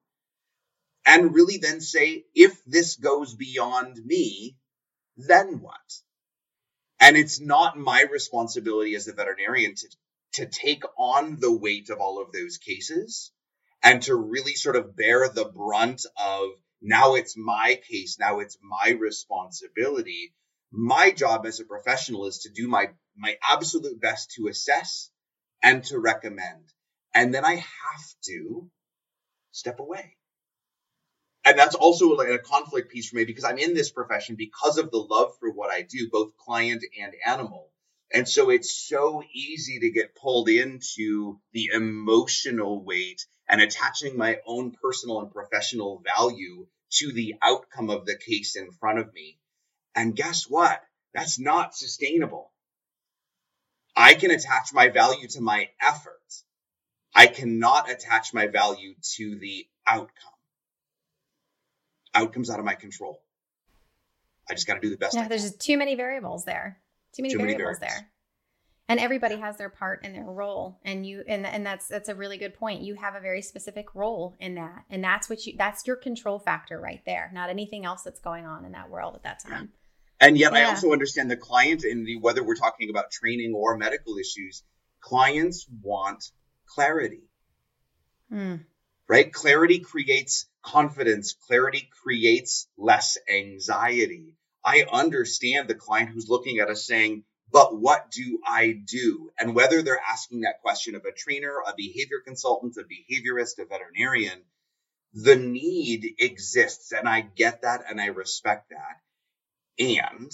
[1.04, 4.56] And really then say, if this goes beyond me,
[5.16, 5.74] then what?
[7.02, 9.88] And it's not my responsibility as a veterinarian to,
[10.34, 13.32] to take on the weight of all of those cases
[13.82, 18.56] and to really sort of bear the brunt of now it's my case, now it's
[18.62, 20.32] my responsibility.
[20.70, 25.10] My job as a professional is to do my my absolute best to assess
[25.62, 26.72] and to recommend.
[27.14, 28.70] And then I have to
[29.50, 30.16] step away.
[31.44, 34.78] And that's also like a conflict piece for me because I'm in this profession because
[34.78, 37.70] of the love for what I do, both client and animal.
[38.14, 44.38] And so it's so easy to get pulled into the emotional weight and attaching my
[44.46, 49.38] own personal and professional value to the outcome of the case in front of me.
[49.94, 50.80] And guess what?
[51.14, 52.52] That's not sustainable.
[53.96, 56.20] I can attach my value to my effort.
[57.14, 60.31] I cannot attach my value to the outcome.
[62.14, 63.20] Outcomes out of my control.
[64.50, 65.14] I just got to do the best.
[65.14, 66.80] Yeah, there's just too many variables there.
[67.14, 68.12] Too many, too variables, many variables there
[68.92, 72.14] and everybody has their part and their role and you and and that's that's a
[72.14, 75.54] really good point you have a very specific role in that and that's what you
[75.56, 79.14] that's your control factor right there not anything else that's going on in that world
[79.14, 79.70] at that time
[80.20, 80.60] and yet yeah.
[80.60, 84.62] i also understand the client in the whether we're talking about training or medical issues
[85.00, 86.30] clients want
[86.66, 87.22] clarity
[88.32, 88.60] mm.
[89.08, 89.32] right?
[89.32, 94.34] Clarity creates confidence, clarity creates less anxiety.
[94.64, 99.30] I understand the client who's looking at us saying, but what do I do?
[99.38, 103.66] And whether they're asking that question of a trainer, a behavior consultant, a behaviorist, a
[103.66, 104.40] veterinarian,
[105.12, 106.92] the need exists.
[106.92, 109.84] And I get that and I respect that.
[109.84, 110.32] And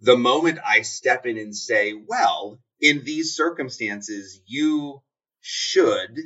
[0.00, 5.02] the moment I step in and say, well, in these circumstances, you
[5.40, 6.16] should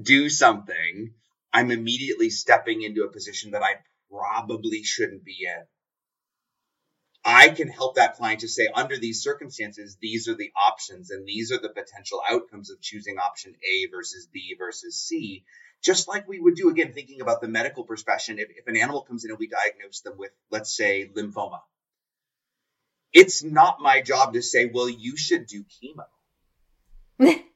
[0.00, 1.14] do something,
[1.56, 3.76] I'm immediately stepping into a position that I
[4.10, 5.64] probably shouldn't be in.
[7.24, 11.26] I can help that client to say, under these circumstances, these are the options and
[11.26, 15.44] these are the potential outcomes of choosing option A versus B versus C.
[15.82, 19.00] Just like we would do, again, thinking about the medical profession, if, if an animal
[19.00, 21.60] comes in and we diagnose them with, let's say, lymphoma,
[23.14, 26.04] it's not my job to say, well, you should do chemo.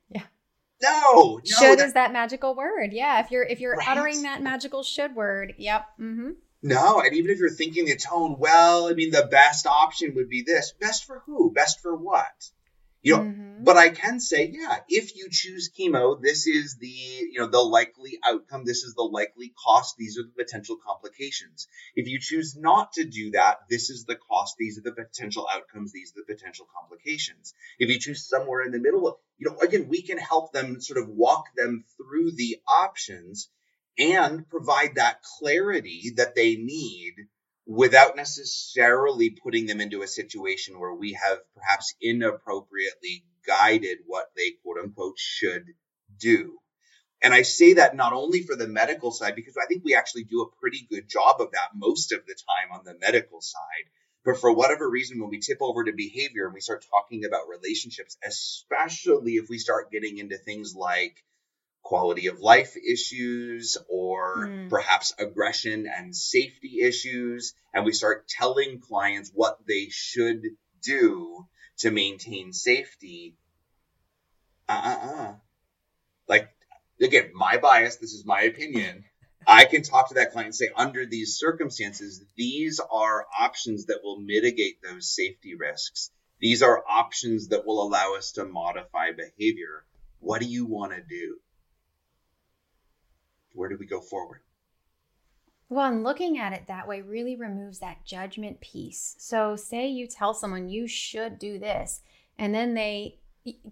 [0.82, 1.40] No, no.
[1.44, 2.92] Should that- is that magical word.
[2.92, 3.20] Yeah.
[3.20, 3.88] If you're if you're Right.
[3.88, 5.86] uttering that magical should word, yep.
[6.00, 6.30] Mm-hmm.
[6.62, 10.28] No, and even if you're thinking the tone, well, I mean, the best option would
[10.28, 10.72] be this.
[10.78, 11.52] Best for who?
[11.52, 12.50] Best for what?
[13.02, 13.64] You know, Mhm.
[13.64, 17.60] but I can say, yeah, if you choose chemo, this is the, you know, the
[17.60, 18.64] likely outcome.
[18.64, 19.96] This is the likely cost.
[19.96, 21.66] These are the potential complications.
[21.94, 24.56] If you choose not to do that, this is the cost.
[24.58, 25.92] These are the potential outcomes.
[25.92, 27.54] These are the potential complications.
[27.78, 30.98] If you choose somewhere in the middle, you know, again, we can help them sort
[30.98, 33.48] of walk them through the options
[33.98, 37.28] and provide that clarity that they need
[37.70, 44.50] without necessarily putting them into a situation where we have perhaps inappropriately guided what they
[44.64, 45.66] quote unquote should
[46.18, 46.58] do.
[47.22, 50.24] And I say that not only for the medical side, because I think we actually
[50.24, 53.86] do a pretty good job of that most of the time on the medical side.
[54.24, 57.48] But for whatever reason, when we tip over to behavior and we start talking about
[57.48, 61.22] relationships, especially if we start getting into things like
[61.82, 64.68] quality of life issues or Mm.
[64.70, 67.54] perhaps aggression and safety issues.
[67.74, 70.42] And we start telling clients what they should
[70.82, 71.46] do
[71.78, 73.36] to maintain safety.
[74.68, 75.34] Uh uh uh.
[76.28, 76.48] Like,
[77.00, 79.04] again, my bias, this is my opinion.
[79.46, 84.00] I can talk to that client and say, under these circumstances, these are options that
[84.04, 86.10] will mitigate those safety risks.
[86.40, 89.84] These are options that will allow us to modify behavior.
[90.20, 91.38] What do you want to do?
[93.52, 94.40] Where do we go forward?
[95.68, 99.14] Well, and looking at it that way really removes that judgment piece.
[99.18, 102.00] So, say you tell someone you should do this,
[102.38, 103.20] and then they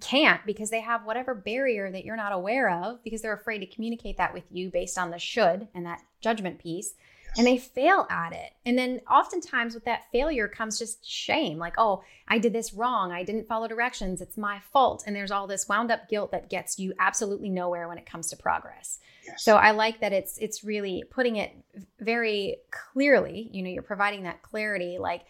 [0.00, 3.66] can't because they have whatever barrier that you're not aware of because they're afraid to
[3.66, 6.94] communicate that with you based on the should and that judgment piece.
[7.38, 8.52] And they fail at it.
[8.66, 13.12] And then oftentimes with that failure comes just shame like, oh, I did this wrong.
[13.12, 14.20] I didn't follow directions.
[14.20, 15.04] It's my fault.
[15.06, 18.28] And there's all this wound up guilt that gets you absolutely nowhere when it comes
[18.30, 18.98] to progress.
[19.26, 19.42] Yes.
[19.42, 21.52] So I like that it's it's really putting it
[22.00, 23.48] very clearly.
[23.52, 25.22] You know, you're providing that clarity like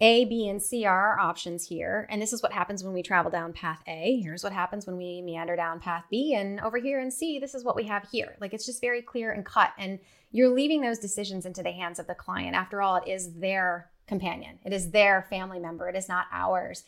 [0.00, 2.06] A, B, and C are our options here.
[2.08, 4.20] And this is what happens when we travel down path A.
[4.22, 6.34] Here's what happens when we meander down path B.
[6.34, 8.36] And over here in C, this is what we have here.
[8.40, 9.72] Like it's just very clear and cut.
[9.76, 9.98] And
[10.30, 12.54] you're leaving those decisions into the hands of the client.
[12.54, 16.84] After all, it is their companion, it is their family member, it is not ours.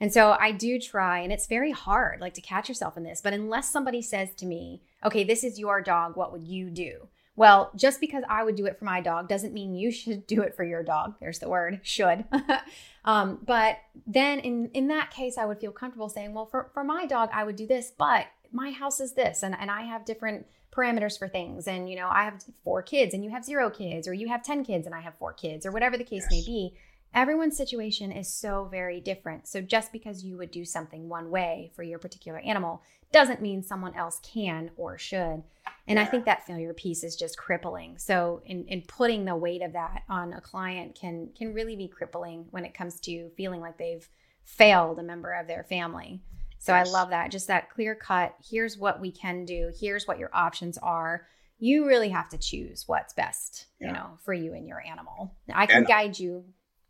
[0.00, 3.20] And so I do try, and it's very hard, like to catch yourself in this.
[3.20, 7.08] But unless somebody says to me, okay, this is your dog, what would you do?
[7.36, 10.42] Well, just because I would do it for my dog doesn't mean you should do
[10.42, 11.16] it for your dog.
[11.20, 12.24] There's the word should.
[13.04, 16.84] um, but then in, in that case, I would feel comfortable saying, well, for, for
[16.84, 20.04] my dog, I would do this, but my house is this, and, and I have
[20.04, 21.66] different parameters for things.
[21.66, 24.42] And, you know, I have four kids and you have zero kids, or you have
[24.42, 26.74] 10 kids and I have four kids, or whatever the case may be.
[27.14, 29.46] Everyone's situation is so very different.
[29.46, 33.62] So just because you would do something one way for your particular animal doesn't mean
[33.62, 35.44] someone else can or should.
[35.86, 37.98] And I think that failure piece is just crippling.
[37.98, 41.86] So in, in putting the weight of that on a client can can really be
[41.88, 44.08] crippling when it comes to feeling like they've
[44.44, 46.20] failed a member of their family.
[46.58, 47.30] So I love that.
[47.30, 48.34] Just that clear cut.
[48.50, 49.70] Here's what we can do.
[49.78, 51.26] Here's what your options are.
[51.58, 55.34] You really have to choose what's best, you know, for you and your animal.
[55.52, 56.44] I can And- guide you,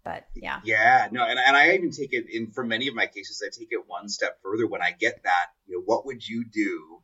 [0.05, 0.61] but yeah.
[0.65, 3.51] Yeah, no, and, and I even take it in for many of my cases, I
[3.57, 7.01] take it one step further when I get that, you know, what would you do?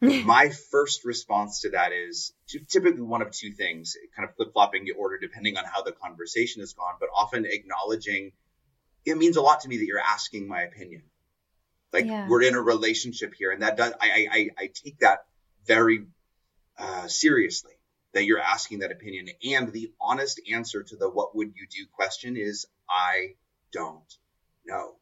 [0.24, 2.32] my first response to that is
[2.68, 5.92] typically one of two things, kind of flip flopping the order depending on how the
[5.92, 8.32] conversation has gone, but often acknowledging
[9.04, 11.02] it means a lot to me that you're asking my opinion.
[11.92, 12.28] Like Yeah.
[12.28, 15.20] we're in a relationship here, and that does I I, I, I take that
[15.66, 16.06] very
[16.78, 17.73] uh, seriously
[18.14, 19.28] that you're asking that opinion.
[19.44, 23.34] And the honest answer to the what would you do question is I
[23.72, 24.18] don't
[24.64, 24.96] know.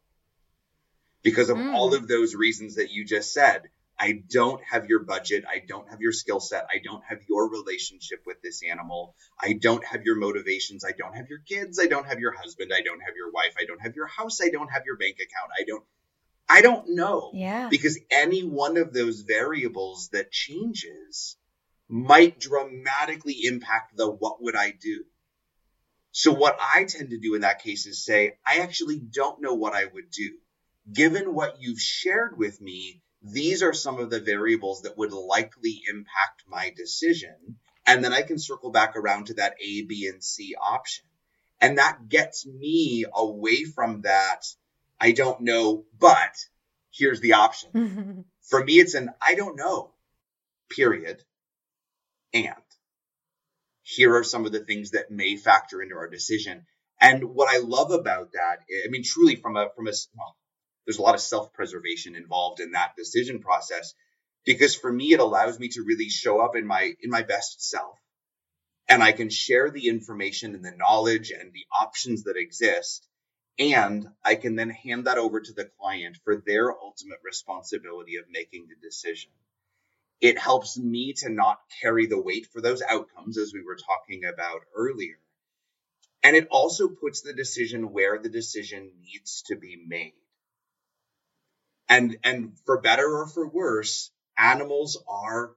[1.22, 1.74] Because of Mm.
[1.74, 5.44] all of those reasons that you just said, I don't have your budget.
[5.48, 6.66] I don't have your skill set.
[6.68, 9.14] I don't have your relationship with this animal.
[9.38, 10.84] I don't have your motivations.
[10.84, 11.78] I don't have your kids.
[11.78, 12.72] I don't have your husband.
[12.74, 13.54] I don't have your wife.
[13.60, 14.40] I don't have your house.
[14.40, 15.52] I don't have your bank account.
[15.56, 15.84] I don't
[16.48, 17.30] I don't know.
[17.34, 17.68] Yeah.
[17.68, 21.36] Because any one of those variables that changes
[21.88, 25.04] might dramatically impact the what would I do.
[26.12, 29.54] So what I tend to do in that case is say, I actually don't know
[29.54, 30.36] what I would do.
[30.92, 35.82] Given what you've shared with me, these are some of the variables that would likely
[35.88, 37.56] impact my decision.
[37.86, 41.06] And then I can circle back around to that A, B, and C option.
[41.60, 44.44] And that gets me away from that.
[45.00, 46.36] I don't know, but
[46.90, 48.24] here's the option.
[48.42, 49.92] For me, it's an I don't know,
[50.68, 51.22] period.
[52.34, 52.54] And
[53.82, 56.66] here are some of the things that may factor into our decision.
[57.00, 60.36] And what I love about that, I mean, truly from a, from a, well,
[60.86, 63.94] there's a lot of self-preservation involved in that decision process
[64.44, 67.68] because for me, it allows me to really show up in my, in my best
[67.68, 67.98] self
[68.88, 73.06] and I can share the information and the knowledge and the options that exist.
[73.58, 78.24] And I can then hand that over to the client for their ultimate responsibility of
[78.30, 79.30] making the decision.
[80.22, 84.22] It helps me to not carry the weight for those outcomes, as we were talking
[84.24, 85.18] about earlier.
[86.22, 90.14] And it also puts the decision where the decision needs to be made.
[91.88, 95.56] And, and for better or for worse, animals are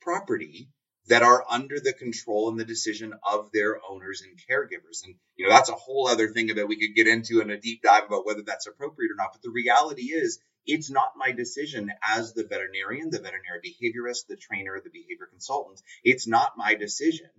[0.00, 0.68] property
[1.08, 5.04] that are under the control and the decision of their owners and caregivers.
[5.04, 7.60] And, you know, that's a whole other thing that we could get into in a
[7.60, 9.32] deep dive about whether that's appropriate or not.
[9.32, 14.36] But the reality is it's not my decision as the veterinarian, the veterinary behaviorist, the
[14.36, 15.80] trainer, the behavior consultant.
[16.04, 17.30] It's not my decision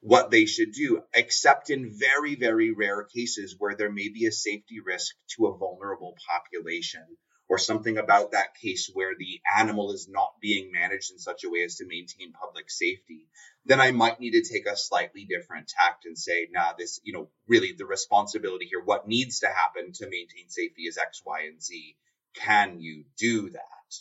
[0.00, 4.32] what they should do, except in very, very rare cases where there may be a
[4.32, 7.04] safety risk to a vulnerable population
[7.48, 11.50] or something about that case where the animal is not being managed in such a
[11.50, 13.28] way as to maintain public safety,
[13.66, 17.12] then I might need to take a slightly different tact and say, nah, this, you
[17.12, 21.42] know, really the responsibility here, what needs to happen to maintain safety is X, Y,
[21.46, 21.96] and Z.
[22.34, 23.94] Can you do that?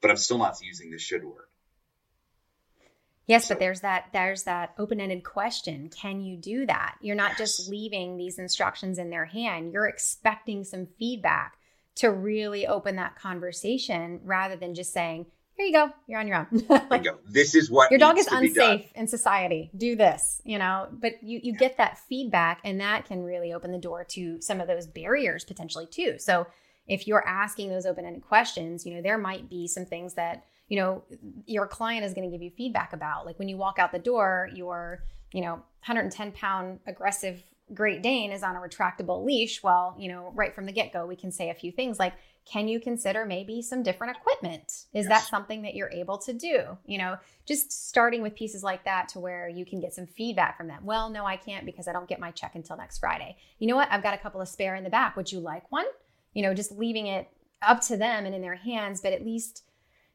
[0.00, 1.46] But I'm still not using the should word.
[3.26, 5.90] Yes, so, but there's that there's that open-ended question.
[5.90, 6.96] Can you do that?
[7.02, 7.38] You're not yes.
[7.38, 9.72] just leaving these instructions in their hand.
[9.72, 11.58] You're expecting some feedback
[11.96, 15.26] to really open that conversation rather than just saying,
[15.58, 16.46] here you go, you're on your own.
[16.88, 17.18] like, you go.
[17.26, 19.70] This is what your dog is unsafe in society.
[19.76, 20.86] Do this, you know.
[20.92, 21.58] But you you yeah.
[21.58, 25.44] get that feedback, and that can really open the door to some of those barriers
[25.44, 26.14] potentially too.
[26.18, 26.46] So
[26.86, 30.78] if you're asking those open-ended questions, you know, there might be some things that you
[30.78, 31.02] know
[31.46, 33.26] your client is going to give you feedback about.
[33.26, 35.02] Like when you walk out the door, your
[35.32, 37.42] you know 110 pound aggressive
[37.74, 41.06] Great Dane is on a retractable leash, well, you know, right from the get go,
[41.06, 42.14] we can say a few things like,
[42.50, 44.64] can you consider maybe some different equipment?
[44.94, 45.08] Is yes.
[45.08, 46.78] that something that you're able to do?
[46.86, 50.56] You know, just starting with pieces like that to where you can get some feedback
[50.56, 50.84] from them.
[50.84, 53.36] Well, no, I can't because I don't get my check until next Friday.
[53.58, 53.88] You know what?
[53.90, 55.14] I've got a couple of spare in the back.
[55.16, 55.86] Would you like one?
[56.32, 57.28] You know, just leaving it
[57.60, 59.64] up to them and in their hands, but at least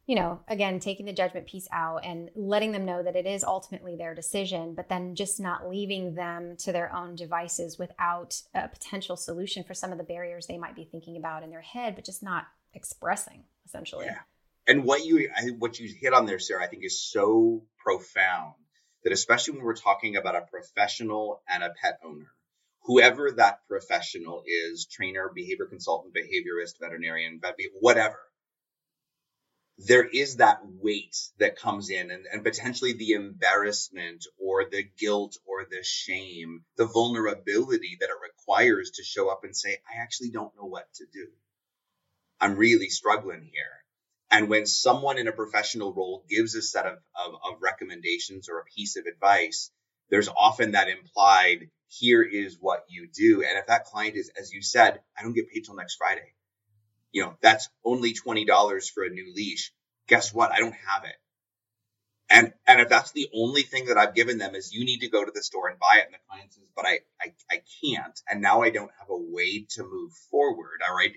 [0.05, 3.43] you know, again, taking the judgment piece out and letting them know that it is
[3.43, 8.67] ultimately their decision, but then just not leaving them to their own devices without a
[8.67, 11.95] potential solution for some of the barriers they might be thinking about in their head,
[11.95, 14.05] but just not expressing essentially.
[14.05, 14.19] Yeah.
[14.67, 18.55] And what you I, what you hit on there, Sarah, I think is so profound
[19.03, 22.31] that especially when we're talking about a professional and a pet owner,
[22.83, 28.19] whoever that professional is, trainer, behavior consultant, behaviorist, veterinarian, vet, whatever
[29.77, 35.37] there is that weight that comes in and, and potentially the embarrassment or the guilt
[35.45, 40.29] or the shame, the vulnerability that it requires to show up and say, I actually
[40.29, 41.27] don't know what to do.
[42.39, 43.83] I'm really struggling here.
[44.29, 48.59] And when someone in a professional role gives a set of, of, of recommendations or
[48.59, 49.71] a piece of advice,
[50.09, 53.43] there's often that implied, here is what you do.
[53.43, 56.33] And if that client is, as you said, I don't get paid till next Friday
[57.13, 59.71] you know, that's only $20 for a new leash.
[60.09, 60.51] Guess what?
[60.51, 61.15] I don't have it.
[62.29, 65.09] And, and if that's the only thing that I've given them is you need to
[65.09, 66.05] go to the store and buy it.
[66.05, 68.19] And the client says, but I, I, I can't.
[68.27, 70.81] And now I don't have a way to move forward.
[70.87, 71.13] All right.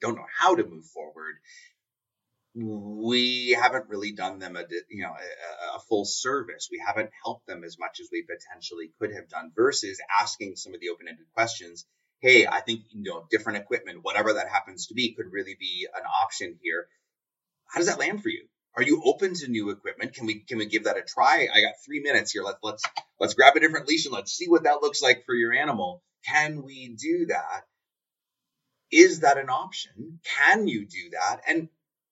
[0.00, 1.34] Don't know how to move forward.
[2.54, 6.68] We haven't really done them a, you know, a, a full service.
[6.70, 10.74] We haven't helped them as much as we potentially could have done versus asking some
[10.74, 11.86] of the open-ended questions
[12.20, 15.86] hey, I think you know different equipment, whatever that happens to be, could really be
[15.94, 16.86] an option here.
[17.66, 18.46] How does that land for you?
[18.76, 20.14] Are you open to new equipment?
[20.14, 21.48] Can we can we give that a try?
[21.52, 22.42] I got three minutes here.
[22.42, 22.82] Let's let's
[23.18, 26.02] let's grab a different leash and let's see what that looks like for your animal.
[26.26, 27.62] Can we do that?
[28.92, 30.20] Is that an option?
[30.38, 31.40] Can you do that?
[31.48, 31.68] And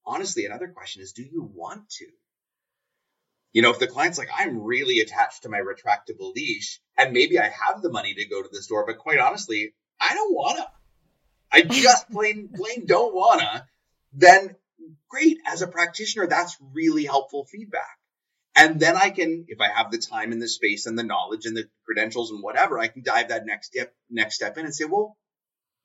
[0.07, 2.07] honestly, another question is, do you want to?
[3.53, 7.39] You know, if the client's like, I'm really attached to my retractable leash, and maybe
[7.39, 10.67] I have the money to go to the store, but quite honestly, I don't wanna.
[11.51, 13.67] I just plain plain don't wanna.
[14.13, 14.57] Then
[15.09, 15.39] great.
[15.47, 17.99] As a practitioner, that's really helpful feedback.
[18.57, 21.47] And then I can, if I have the time and the space and the knowledge
[21.47, 24.75] and the credentials and whatever, I can dive that next step next step in and
[24.75, 25.17] say, well,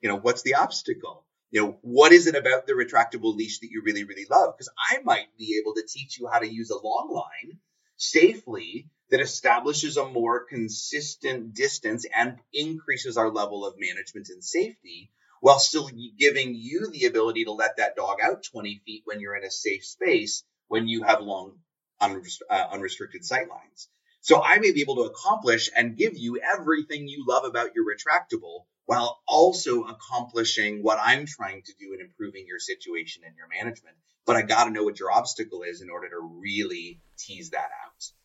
[0.01, 1.25] you know, what's the obstacle?
[1.51, 4.55] You know, what is it about the retractable leash that you really, really love?
[4.57, 7.59] Because I might be able to teach you how to use a long line
[7.95, 15.11] safely that establishes a more consistent distance and increases our level of management and safety
[15.39, 15.87] while still
[16.17, 19.51] giving you the ability to let that dog out 20 feet when you're in a
[19.51, 21.59] safe space when you have long
[22.01, 23.87] uh, unrestricted sight lines.
[24.21, 27.85] So I may be able to accomplish and give you everything you love about your
[27.85, 33.47] retractable while also accomplishing what I'm trying to do in improving your situation and your
[33.47, 33.95] management.
[34.25, 37.69] But I got to know what your obstacle is in order to really tease that
[37.85, 38.22] out.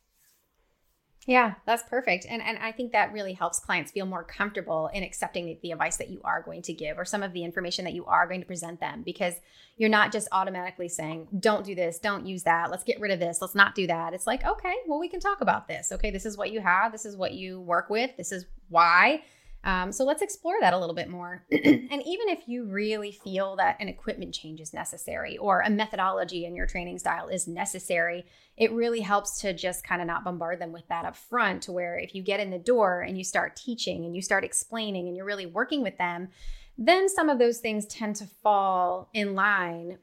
[1.28, 2.24] Yeah, that's perfect.
[2.26, 5.72] And and I think that really helps clients feel more comfortable in accepting the, the,
[5.72, 8.26] advice that you are going to give or some of the information that you are
[8.26, 9.34] going to present them because
[9.76, 13.20] you're not just automatically saying, don't do this, don't use that, let's get rid of
[13.20, 14.14] this, let's not do that.
[14.14, 15.92] It's like, okay, well, we can talk about this.
[15.92, 19.22] Okay, this is what you have, this is what you work with, this is why.
[19.64, 21.44] Um, so let's explore that a little bit more.
[21.50, 26.44] and even if you really feel that an equipment change is necessary or a methodology
[26.44, 28.24] in your training style is necessary,
[28.56, 31.62] it really helps to just kind of not bombard them with that up front.
[31.62, 34.44] To where if you get in the door and you start teaching and you start
[34.44, 36.28] explaining and you're really working with them,
[36.76, 39.98] then some of those things tend to fall in line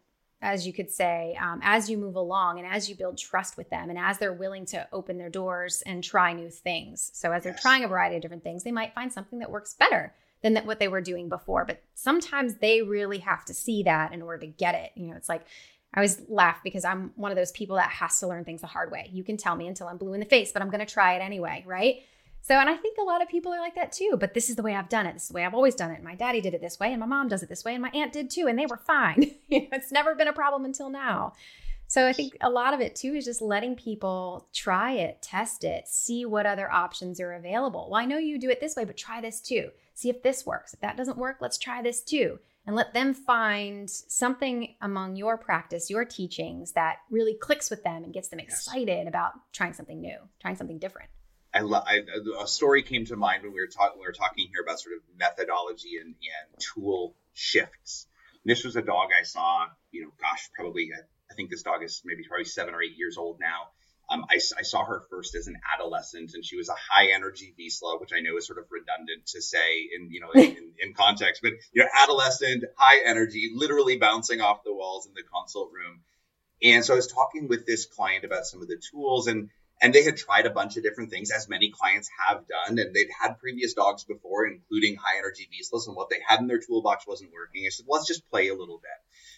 [0.46, 3.68] as you could say, um, as you move along and as you build trust with
[3.72, 7.10] them and as they're willing to open their doors and try new things.
[7.16, 9.74] So, as they're trying a variety of different things, they might find something that works
[9.74, 11.66] better than that, what they were doing before.
[11.66, 14.92] But sometimes they really have to see that in order to get it.
[14.94, 15.46] You know, it's like,
[15.96, 18.68] I always laugh because I'm one of those people that has to learn things the
[18.68, 19.10] hard way.
[19.12, 21.16] You can tell me until I'm blue in the face, but I'm going to try
[21.16, 22.04] it anyway, right?
[22.48, 24.56] So, and I think a lot of people are like that too, but this is
[24.56, 25.14] the way I've done it.
[25.14, 26.04] This is the way I've always done it.
[26.04, 27.90] My daddy did it this way, and my mom does it this way, and my
[27.90, 29.32] aunt did too, and they were fine.
[29.50, 31.34] it's never been a problem until now.
[31.88, 35.64] So I think a lot of it too is just letting people try it, test
[35.64, 37.88] it, see what other options are available.
[37.90, 39.72] Well, I know you do it this way, but try this too.
[39.96, 40.76] See if this works.
[40.76, 42.38] If that doesn't work, let's try this too.
[42.68, 48.04] And let them find something among your practice, your teachings that really clicks with them
[48.04, 51.10] and gets them excited about trying something new, trying something different.
[51.56, 52.02] I, I,
[52.44, 54.96] a story came to mind when we were talking we were talking here about sort
[54.96, 58.08] of methodology and, and tool shifts.
[58.44, 60.92] And this was a dog I saw, you know, gosh, probably
[61.32, 63.70] I think this dog is maybe probably seven or eight years old now.
[64.08, 67.56] Um, I, I, saw her first as an adolescent, and she was a high energy
[67.58, 70.94] Vizsla, which I know is sort of redundant to say in you know in, in,
[70.94, 75.72] context, but you know adolescent, high energy, literally bouncing off the walls in the consult
[75.74, 76.02] room.
[76.62, 79.50] And so I was talking with this client about some of the tools, and
[79.82, 82.96] and they had tried a bunch of different things, as many clients have done, and
[82.96, 86.60] they'd had previous dogs before, including high energy Vizslas, and what they had in their
[86.60, 87.64] toolbox wasn't working.
[87.66, 88.92] I said, let's just play a little bit.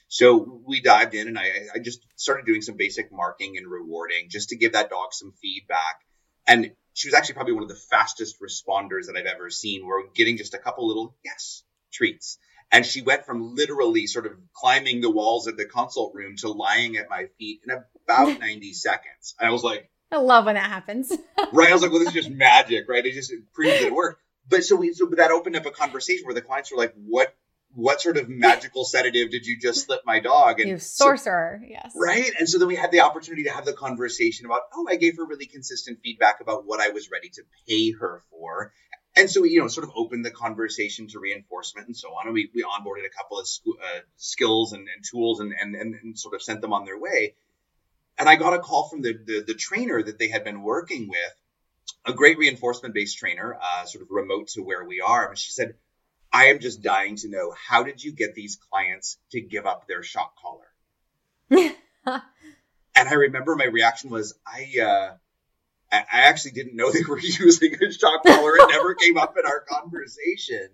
[0.07, 4.29] So we dived in, and I, I just started doing some basic marking and rewarding
[4.29, 6.01] just to give that dog some feedback.
[6.45, 9.85] And she was actually probably one of the fastest responders that I've ever seen.
[9.85, 12.38] We're getting just a couple little yes treats.
[12.71, 16.49] And she went from literally sort of climbing the walls of the consult room to
[16.49, 19.35] lying at my feet in about 90 seconds.
[19.39, 21.12] And I was like, I love when that happens.
[21.53, 21.70] right.
[21.70, 23.05] I was like, well, this is just magic, right?
[23.05, 24.22] It just it proves that it worked.
[24.49, 27.36] But so we so that opened up a conversation where the clients were like, what
[27.74, 30.60] what sort of magical sedative did you just slip my dog?
[30.60, 31.93] And you sorcerer, so, yes.
[31.95, 32.32] Right.
[32.39, 35.18] And so then we had the opportunity to have the conversation about, oh, I gave
[35.18, 38.74] her really consistent feedback about what I was ready to pay her for.
[39.16, 42.28] And so we, you know, sort of opened the conversation to reinforcement and so on.
[42.28, 45.76] And we, we onboarded a couple of sc- uh, skills and, and tools and, and,
[45.76, 47.36] and sort of sent them on their way.
[48.18, 51.07] And I got a call from the, the, the trainer that they had been working
[51.07, 51.34] with,
[52.05, 55.30] a great reinforcement based trainer, uh, sort of remote to where we are.
[55.30, 55.76] And she said,
[56.32, 59.88] I am just dying to know how did you get these clients to give up
[59.88, 60.68] their shock collar?
[62.95, 65.13] and I remember my reaction was, I, uh,
[65.91, 68.53] I actually didn't know they were using a shock collar.
[68.57, 70.70] It never came up in our conversation.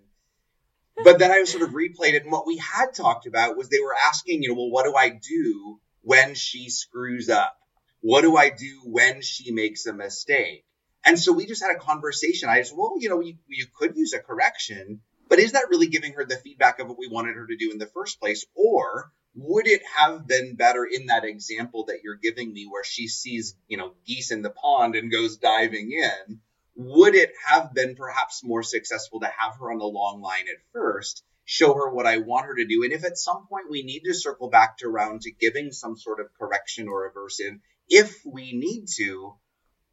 [1.03, 2.23] But then I sort of replayed it.
[2.23, 4.95] And what we had talked about was they were asking, you know, well, what do
[4.95, 7.57] I do when she screws up?
[8.01, 10.65] What do I do when she makes a mistake?
[11.05, 12.49] And so we just had a conversation.
[12.49, 15.87] I said, well, you know, you, you could use a correction, but is that really
[15.87, 18.45] giving her the feedback of what we wanted her to do in the first place?
[18.55, 23.07] Or would it have been better in that example that you're giving me where she
[23.07, 26.39] sees, you know, geese in the pond and goes diving in?
[26.75, 30.61] Would it have been perhaps more successful to have her on the long line at
[30.71, 32.83] first show her what I want her to do.
[32.83, 35.97] And if at some point we need to circle back to round to giving some
[35.97, 39.35] sort of correction or aversive, if we need to,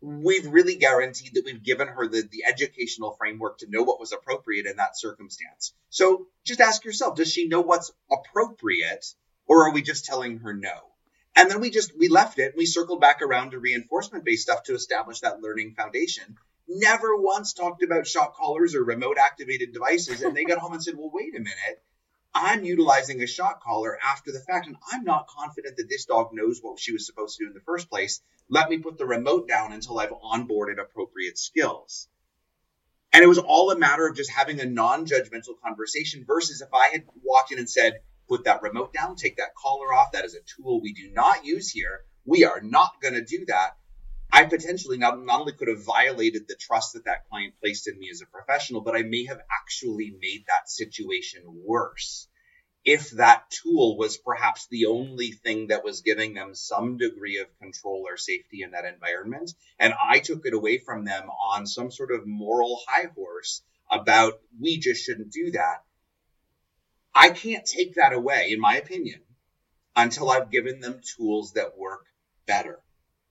[0.01, 4.13] we've really guaranteed that we've given her the, the educational framework to know what was
[4.13, 5.75] appropriate in that circumstance.
[5.91, 9.07] So just ask yourself, does she know what's appropriate
[9.47, 10.73] or are we just telling her no?
[11.37, 12.55] And then we just, we left it.
[12.57, 16.37] We circled back around to reinforcement based stuff to establish that learning foundation.
[16.73, 20.23] Never once talked about shock collars or remote activated devices.
[20.23, 21.83] And they got home and said, well, wait a minute.
[22.33, 26.29] I'm utilizing a shock collar after the fact, and I'm not confident that this dog
[26.33, 28.23] knows what she was supposed to do in the first place.
[28.49, 32.09] Let me put the remote down until I've onboarded appropriate skills.
[33.13, 36.73] And it was all a matter of just having a non judgmental conversation versus if
[36.73, 37.95] I had walked in and said,
[38.29, 40.13] put that remote down, take that collar off.
[40.13, 42.05] That is a tool we do not use here.
[42.25, 43.77] We are not going to do that.
[44.33, 47.99] I potentially not, not only could have violated the trust that that client placed in
[47.99, 52.29] me as a professional, but I may have actually made that situation worse.
[52.85, 57.59] If that tool was perhaps the only thing that was giving them some degree of
[57.59, 61.91] control or safety in that environment, and I took it away from them on some
[61.91, 65.85] sort of moral high horse about we just shouldn't do that,
[67.15, 69.21] I can't take that away, in my opinion,
[69.97, 72.07] until I've given them tools that work
[72.47, 72.81] better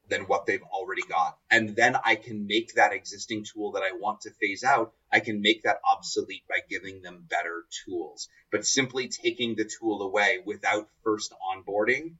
[0.09, 1.37] than what they've already got.
[1.49, 5.19] And then I can make that existing tool that I want to phase out, I
[5.19, 8.27] can make that obsolete by giving them better tools.
[8.51, 12.15] But simply taking the tool away without first onboarding,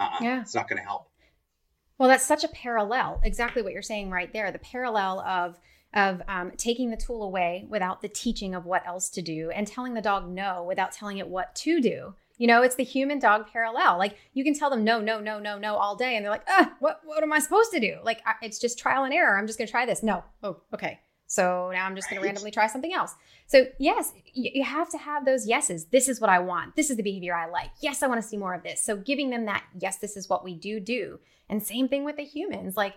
[0.00, 0.40] uh-uh, yeah.
[0.40, 1.08] it's not going to help.
[1.98, 3.20] Well, that's such a parallel.
[3.22, 4.50] Exactly what you're saying right there.
[4.50, 5.58] The parallel of
[5.94, 9.64] of um, taking the tool away without the teaching of what else to do and
[9.64, 12.14] telling the dog no without telling it what to do.
[12.36, 13.98] You know, it's the human dog parallel.
[13.98, 16.46] Like you can tell them no, no, no, no, no all day, and they're like,
[16.48, 17.96] ah, what, what am I supposed to do?
[18.02, 19.38] Like I, it's just trial and error.
[19.38, 20.02] I'm just gonna try this.
[20.02, 21.00] No, oh, okay.
[21.26, 22.16] So now I'm just right.
[22.16, 23.14] gonna randomly try something else.
[23.46, 25.86] So yes, you have to have those yeses.
[25.86, 26.76] This is what I want.
[26.76, 27.70] This is the behavior I like.
[27.80, 28.82] Yes, I want to see more of this.
[28.82, 31.20] So giving them that yes, this is what we do do.
[31.48, 32.76] And same thing with the humans.
[32.76, 32.94] Like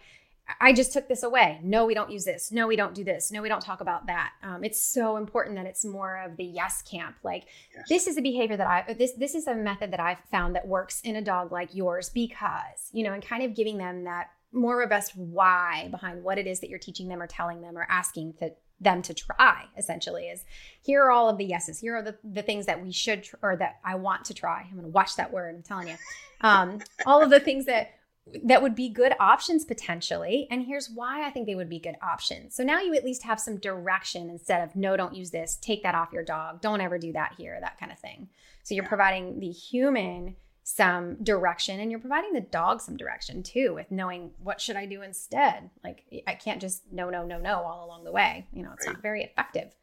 [0.62, 1.60] I just took this away.
[1.62, 2.52] No, we don't use this.
[2.52, 3.32] No, we don't do this.
[3.32, 4.32] No, we don't talk about that.
[4.44, 7.16] Um, it's so important that it's more of the yes camp.
[7.24, 7.46] Like
[7.76, 7.86] yes.
[7.90, 10.68] this is a behavior that I this this is a method that I've found that
[10.68, 14.30] works in a dog like yours because you know, and kind of giving them that
[14.52, 17.86] more robust why behind what it is that you're teaching them or telling them or
[17.90, 20.46] asking to them to try essentially is
[20.84, 23.36] here are all of the yeses here are the, the things that we should tr-
[23.42, 25.96] or that i want to try i'm going to watch that word i'm telling you
[26.42, 27.97] um, all of the things that
[28.44, 30.48] that would be good options potentially.
[30.52, 32.56] And here's why I think they would be good options.
[32.56, 35.84] So now you at least have some direction instead of, no, don't use this, take
[35.84, 38.30] that off your dog, don't ever do that here, that kind of thing.
[38.64, 43.74] So you're providing the human some direction and you're providing the dog some direction too
[43.74, 45.70] with knowing what should I do instead.
[45.82, 48.46] Like I can't just no, no, no, no all along the way.
[48.52, 48.94] You know, it's right.
[48.94, 49.74] not very effective.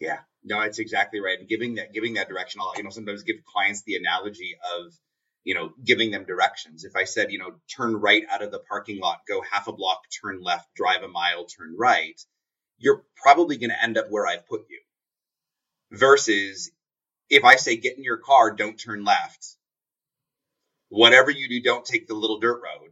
[0.00, 1.38] Yeah, no, it's exactly right.
[1.38, 4.92] And giving that giving that direction, I'll you know sometimes give clients the analogy of
[5.44, 6.84] you know, giving them directions.
[6.84, 9.72] If I said, you know, turn right out of the parking lot, go half a
[9.72, 12.18] block, turn left, drive a mile, turn right,
[12.78, 14.80] you're probably going to end up where I've put you.
[15.92, 16.70] Versus
[17.28, 19.56] if I say, get in your car, don't turn left.
[20.88, 22.90] Whatever you do, don't take the little dirt road.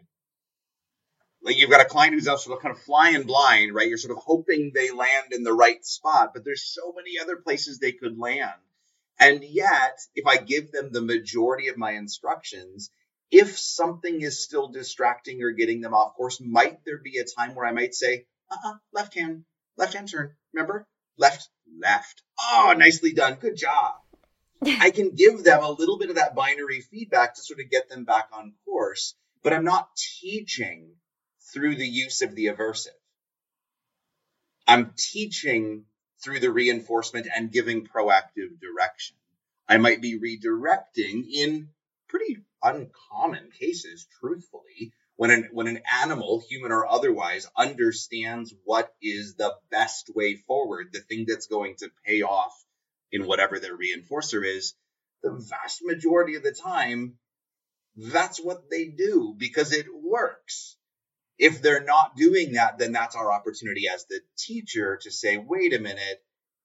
[1.43, 3.89] Like you've got a client who's sort of kind of flying blind, right?
[3.89, 7.37] You're sort of hoping they land in the right spot, but there's so many other
[7.37, 8.53] places they could land
[9.23, 12.91] and yet, if I give them the majority of my instructions,
[13.31, 17.55] if something is still distracting or getting them off course, might there be a time
[17.55, 19.45] where I might say, uh uh-uh, left hand,
[19.77, 20.35] left hand turn.
[20.53, 20.89] Remember?
[21.17, 21.49] Left,
[21.81, 22.23] left.
[22.41, 23.35] Oh, nicely done.
[23.35, 23.95] Good job.
[24.67, 27.89] I can give them a little bit of that binary feedback to sort of get
[27.89, 29.15] them back on course,
[29.45, 30.97] but I'm not teaching
[31.53, 32.89] through the use of the aversive.
[34.67, 35.85] I'm teaching
[36.23, 39.17] through the reinforcement and giving proactive direction.
[39.69, 41.69] I might be redirecting in
[42.09, 49.35] pretty uncommon cases, truthfully, when an, when an animal, human or otherwise, understands what is
[49.35, 52.53] the best way forward, the thing that's going to pay off
[53.11, 54.75] in whatever their reinforcer is,
[55.23, 57.19] the vast majority of the time,
[57.97, 60.77] that's what they do because it works.
[61.43, 65.75] If they're not doing that, then that's our opportunity as the teacher to say, wait
[65.75, 66.23] a minute,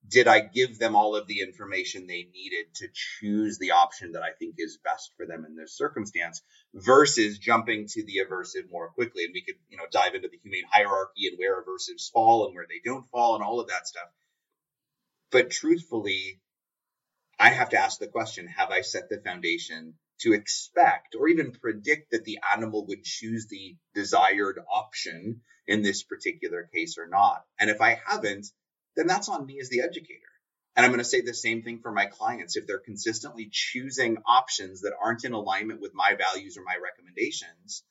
[0.08, 4.22] did I give them all of the information they needed to choose the option that
[4.22, 6.44] I think is best for them in this circumstance
[6.76, 9.24] versus jumping to the aversive more quickly?
[9.26, 12.54] And we could, you know, dive into the humane hierarchy and where aversives fall and
[12.54, 14.10] where they don't fall and all of that stuff.
[15.32, 16.40] But truthfully,
[17.40, 21.52] I have to ask the question, have I set the foundation to expect or even
[21.52, 27.44] predict that the animal would choose the desired option in this particular case or not.
[27.60, 28.48] And if I haven't,
[28.96, 30.22] then that's on me as the educator.
[30.76, 32.56] And I'm going to say the same thing for my clients.
[32.56, 37.84] If they're consistently choosing options that aren't in alignment with my values or my recommendations,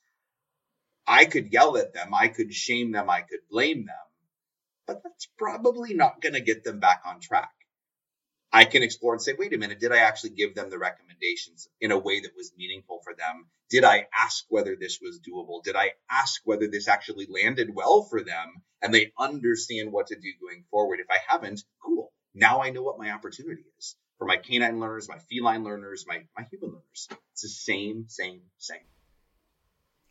[1.07, 3.95] I could yell at them, I could shame them, I could blame them,
[4.87, 7.51] but that's probably not going to get them back on track.
[8.57, 11.69] I can explore and say, wait a minute, did I actually give them the recommendations
[11.79, 13.49] in a way that was meaningful for them?
[13.69, 15.63] Did I ask whether this was doable?
[15.63, 20.15] Did I ask whether this actually landed well for them and they understand what to
[20.15, 21.01] do going forward?
[21.01, 22.15] If I haven't, cool.
[22.35, 26.23] Now I know what my opportunity is for my canine learners, my feline learners, my,
[26.35, 27.09] my human learners.
[27.33, 28.87] It's the same, same, same.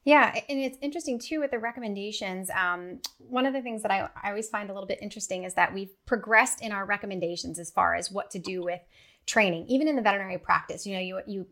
[0.05, 2.51] Yeah, and it's interesting too with the recommendations.
[2.51, 5.55] Um, one of the things that I, I always find a little bit interesting is
[5.55, 8.81] that we've progressed in our recommendations as far as what to do with
[9.25, 10.85] training, even in the veterinary practice.
[10.85, 11.47] You know, you you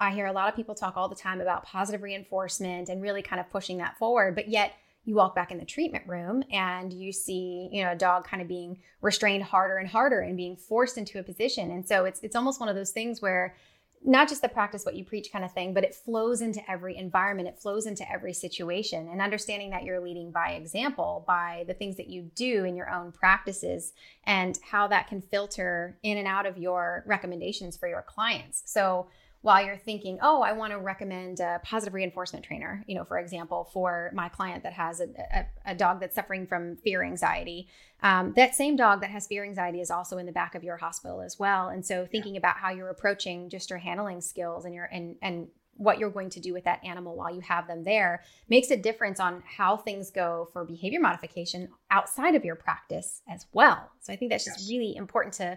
[0.00, 3.20] I hear a lot of people talk all the time about positive reinforcement and really
[3.20, 4.72] kind of pushing that forward, but yet
[5.04, 8.40] you walk back in the treatment room and you see you know a dog kind
[8.40, 12.20] of being restrained harder and harder and being forced into a position and so it's
[12.22, 13.56] it's almost one of those things where
[14.04, 16.96] not just the practice what you preach kind of thing, but it flows into every
[16.96, 17.48] environment.
[17.48, 19.08] It flows into every situation.
[19.08, 22.90] And understanding that you're leading by example, by the things that you do in your
[22.90, 23.92] own practices,
[24.24, 28.62] and how that can filter in and out of your recommendations for your clients.
[28.66, 29.08] So,
[29.40, 33.18] while you're thinking, oh, I want to recommend a positive reinforcement trainer, you know, for
[33.18, 37.68] example, for my client that has a, a, a dog that's suffering from fear anxiety,
[38.02, 40.76] um, that same dog that has fear anxiety is also in the back of your
[40.76, 41.68] hospital as well.
[41.68, 42.38] And so thinking yeah.
[42.38, 46.28] about how you're approaching just your handling skills and your and and what you're going
[46.30, 49.76] to do with that animal while you have them there makes a difference on how
[49.76, 53.88] things go for behavior modification outside of your practice as well.
[54.00, 55.56] So I think that's just really important to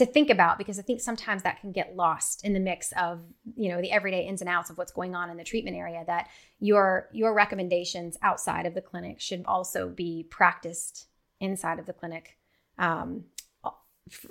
[0.00, 3.20] to think about because I think sometimes that can get lost in the mix of
[3.54, 6.02] you know the everyday ins and outs of what's going on in the treatment area
[6.06, 11.06] that your your recommendations outside of the clinic should also be practiced
[11.38, 12.38] inside of the clinic
[12.78, 13.24] um,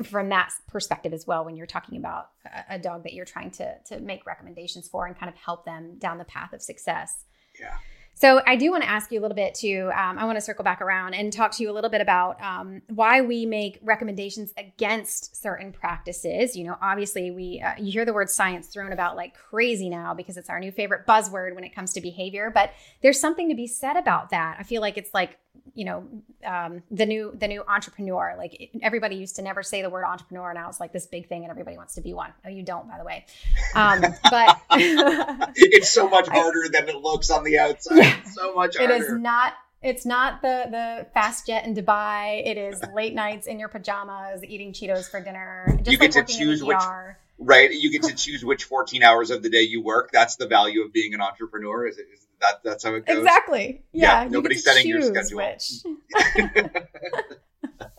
[0.03, 3.51] from that perspective as well when you're talking about a, a dog that you're trying
[3.51, 7.25] to to make recommendations for and kind of help them down the path of success.
[7.59, 7.77] Yeah
[8.19, 9.89] so I do want to ask you a little bit too.
[9.95, 12.41] Um, I want to circle back around and talk to you a little bit about
[12.43, 16.53] um, why we make recommendations against certain practices.
[16.53, 20.13] You know, obviously we uh, you hear the word science thrown about like crazy now
[20.13, 22.51] because it's our new favorite buzzword when it comes to behavior.
[22.53, 24.57] But there's something to be said about that.
[24.59, 25.37] I feel like it's like
[25.73, 26.07] you know
[26.45, 30.53] um, the new the new entrepreneur like everybody used to never say the word entrepreneur
[30.53, 32.31] now it's like this big thing and everybody wants to be one.
[32.45, 33.25] Oh, you don't by the way
[33.75, 34.61] um, but
[35.55, 38.93] it's so much harder I, than it looks on the outside yeah, so much harder.
[38.93, 42.45] it is not it's not the the fast jet in Dubai.
[42.45, 45.73] It is late nights in your pajamas eating Cheetos for dinner.
[45.77, 46.77] Just you get to choose which
[47.39, 47.71] right.
[47.71, 50.11] You get to choose which 14 hours of the day you work.
[50.11, 51.87] That's the value of being an entrepreneur.
[51.87, 53.17] Is, is that that's how it goes.
[53.17, 53.83] Exactly.
[53.91, 54.23] Yeah.
[54.23, 55.41] yeah nobody's setting your schedule.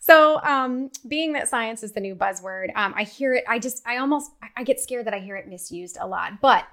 [0.00, 3.44] so, um, being that science is the new buzzword, um, I hear it.
[3.48, 6.40] I just, I almost, I get scared that I hear it misused a lot.
[6.40, 6.66] But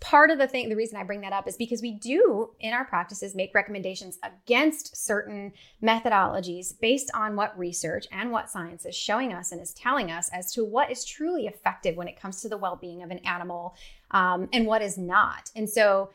[0.00, 2.72] part of the thing, the reason I bring that up is because we do in
[2.72, 5.52] our practices make recommendations against certain
[5.82, 10.28] methodologies based on what research and what science is showing us and is telling us
[10.32, 13.18] as to what is truly effective when it comes to the well being of an
[13.20, 13.74] animal
[14.10, 15.50] um, and what is not.
[15.56, 16.10] And so,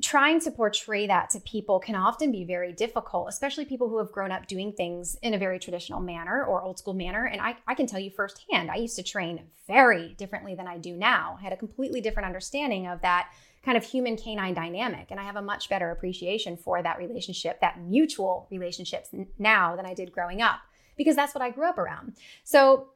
[0.00, 4.12] trying to portray that to people can often be very difficult, especially people who have
[4.12, 7.26] grown up doing things in a very traditional manner or old school manner.
[7.26, 10.78] And I, I can tell you firsthand, I used to train very differently than I
[10.78, 11.36] do now.
[11.38, 13.30] I had a completely different understanding of that
[13.64, 15.08] kind of human canine dynamic.
[15.10, 19.86] And I have a much better appreciation for that relationship, that mutual relationships now than
[19.86, 20.60] I did growing up,
[20.96, 22.16] because that's what I grew up around.
[22.44, 22.88] So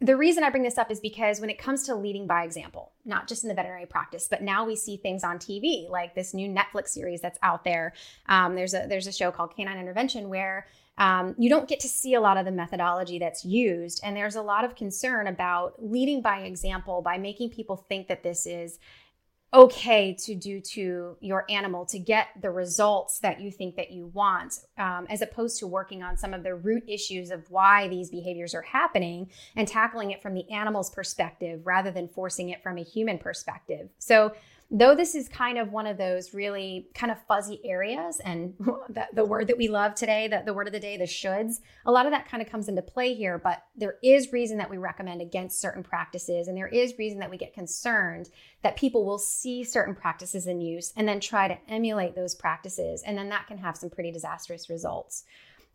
[0.00, 2.92] the reason I bring this up is because when it comes to leading by example,
[3.06, 6.34] not just in the veterinary practice, but now we see things on TV like this
[6.34, 7.94] new Netflix series that's out there.
[8.28, 10.66] Um, there's a there's a show called Canine Intervention where
[10.98, 14.36] um, you don't get to see a lot of the methodology that's used, and there's
[14.36, 18.78] a lot of concern about leading by example by making people think that this is
[19.54, 24.06] okay to do to your animal to get the results that you think that you
[24.08, 28.10] want um, as opposed to working on some of the root issues of why these
[28.10, 32.76] behaviors are happening and tackling it from the animal's perspective rather than forcing it from
[32.76, 33.88] a human perspective.
[33.98, 34.32] So
[34.70, 38.54] though this is kind of one of those really kind of fuzzy areas and
[38.88, 41.60] the, the word that we love today the, the word of the day the shoulds
[41.84, 44.68] a lot of that kind of comes into play here but there is reason that
[44.68, 48.28] we recommend against certain practices and there is reason that we get concerned
[48.62, 53.02] that people will see certain practices in use and then try to emulate those practices
[53.06, 55.24] and then that can have some pretty disastrous results.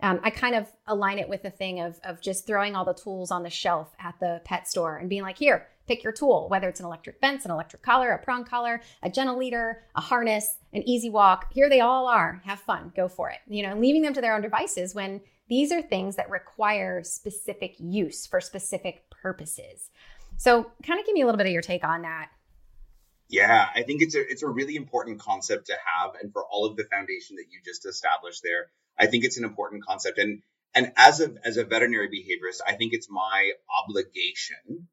[0.02, 2.94] Um, I kind of align it with the thing of, of just throwing all the
[2.94, 6.48] tools on the shelf at the pet store and being like, here, pick your tool,
[6.48, 10.02] whether it's an electric fence, an electric collar, a prong collar, a gentle leader, a
[10.02, 11.52] harness, an easy walk.
[11.52, 12.42] Here they all are.
[12.46, 13.40] Have fun, go for it.
[13.48, 15.20] You know, leaving them to their own devices when
[15.50, 19.90] These are things that require specific use for specific purposes.
[20.38, 22.30] So, kind of give me a little bit of your take on that.
[23.28, 26.66] Yeah, I think it's a it's a really important concept to have, and for all
[26.66, 28.68] of the foundation that you just established there,
[28.98, 30.20] I think it's an important concept.
[30.20, 30.42] And
[30.74, 33.52] and as a as a veterinary behaviorist, I think it's my
[33.84, 34.88] obligation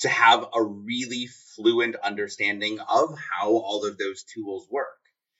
[0.00, 4.98] to have a really fluent understanding of how all of those tools work,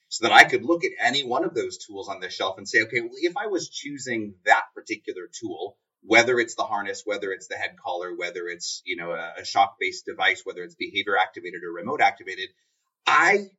[0.09, 2.67] so that I could look at any one of those tools on the shelf and
[2.67, 7.31] say, okay, well, if I was choosing that particular tool, whether it's the harness, whether
[7.31, 10.75] it's the head collar, whether it's, you know, a, a shock based device, whether it's
[10.75, 12.49] behavior activated or remote activated,
[13.05, 13.49] I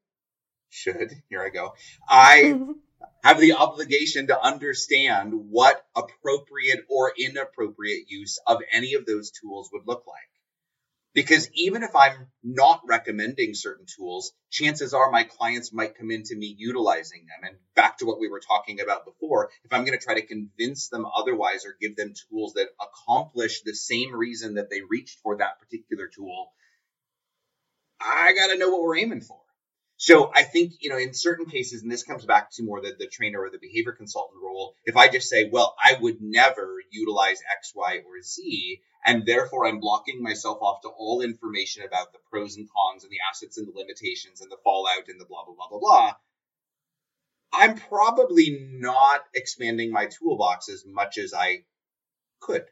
[0.70, 1.74] should, here I go,
[2.09, 2.59] I
[3.24, 9.70] have the obligation to understand what appropriate or inappropriate use of any of those tools
[9.72, 10.16] would look like.
[11.14, 16.34] Because even if I'm not recommending certain tools, chances are my clients might come into
[16.34, 17.50] me utilizing them.
[17.50, 20.26] And back to what we were talking about before, if I'm going to try to
[20.26, 25.18] convince them otherwise or give them tools that accomplish the same reason that they reached
[25.22, 26.52] for that particular tool,
[28.00, 29.38] I got to know what we're aiming for.
[29.98, 32.92] So I think, you know, in certain cases, and this comes back to more the,
[32.98, 36.78] the trainer or the behavior consultant role, if I just say, well, I would never
[36.90, 42.12] utilize X, Y, or Z, and therefore I'm blocking myself off to all information about
[42.12, 45.24] the pros and cons and the assets and the limitations and the fallout and the
[45.24, 46.12] blah, blah, blah, blah, blah,
[47.53, 51.64] I'm probably not expanding my toolbox as much as I
[52.40, 52.64] could.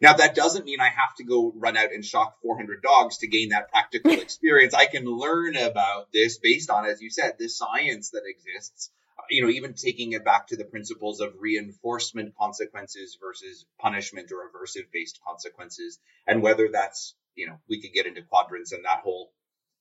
[0.00, 3.28] Now, that doesn't mean I have to go run out and shock 400 dogs to
[3.28, 4.74] gain that practical experience.
[4.74, 8.90] I can learn about this based on, as you said, the science that exists.
[9.30, 14.48] You know, even taking it back to the principles of reinforcement consequences versus punishment or
[14.48, 19.00] aversive based consequences, and whether that's, you know, we could get into quadrants and that
[19.00, 19.32] whole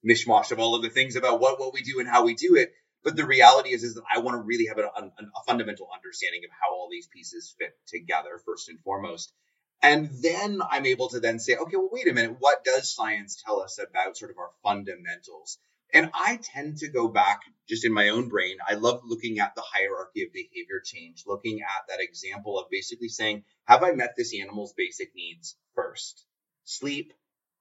[0.08, 2.56] mishmash of all of the things about what, what we do and how we do
[2.56, 2.74] it.
[3.04, 5.90] But the reality is, is that I want to really have a, a, a fundamental
[5.94, 9.34] understanding of how all these pieces fit together, first and foremost.
[9.82, 12.36] And then I'm able to then say, okay, well, wait a minute.
[12.40, 15.58] What does science tell us about sort of our fundamentals?
[15.94, 18.58] And I tend to go back just in my own brain.
[18.68, 23.10] I love looking at the hierarchy of behavior change, looking at that example of basically
[23.10, 26.26] saying, have I met this animal's basic needs first?
[26.64, 27.14] Sleep,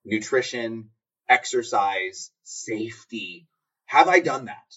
[0.05, 0.91] nutrition,
[1.29, 3.49] exercise, safety.
[3.87, 4.77] Have I done that?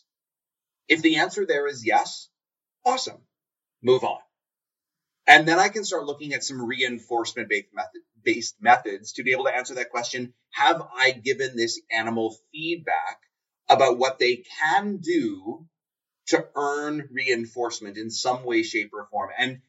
[0.87, 2.29] If the answer there is yes,
[2.85, 3.21] awesome.
[3.83, 4.19] Move on.
[5.27, 7.51] And then I can start looking at some reinforcement
[8.23, 10.33] based methods to be able to answer that question.
[10.51, 13.19] Have I given this animal feedback
[13.73, 15.65] about what they can do
[16.27, 19.29] to earn reinforcement in some way, shape, or form?
[19.37, 19.61] And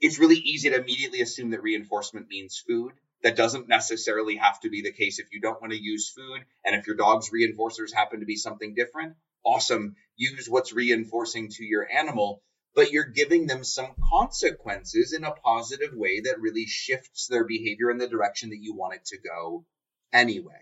[0.00, 2.92] it's really easy to immediately assume that reinforcement means food.
[3.22, 6.44] That doesn't necessarily have to be the case if you don't want to use food.
[6.64, 9.96] And if your dog's reinforcers happen to be something different, awesome.
[10.16, 12.42] Use what's reinforcing to your animal
[12.76, 17.90] but you're giving them some consequences in a positive way that really shifts their behavior
[17.90, 19.64] in the direction that you want it to go
[20.12, 20.60] anyway.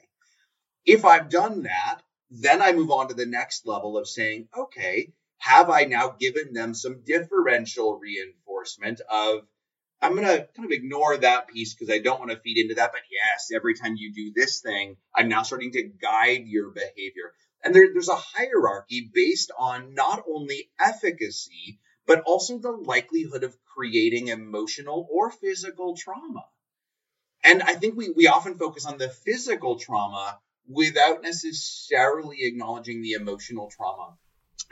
[0.86, 2.00] If I've done that,
[2.36, 6.52] then I move on to the next level of saying, okay, have I now given
[6.52, 9.42] them some differential reinforcement of,
[10.02, 12.74] I'm going to kind of ignore that piece because I don't want to feed into
[12.74, 12.92] that.
[12.92, 17.32] But yes, every time you do this thing, I'm now starting to guide your behavior.
[17.62, 23.56] And there, there's a hierarchy based on not only efficacy, but also the likelihood of
[23.74, 26.44] creating emotional or physical trauma.
[27.44, 30.38] And I think we, we often focus on the physical trauma
[30.68, 34.14] without necessarily acknowledging the emotional trauma.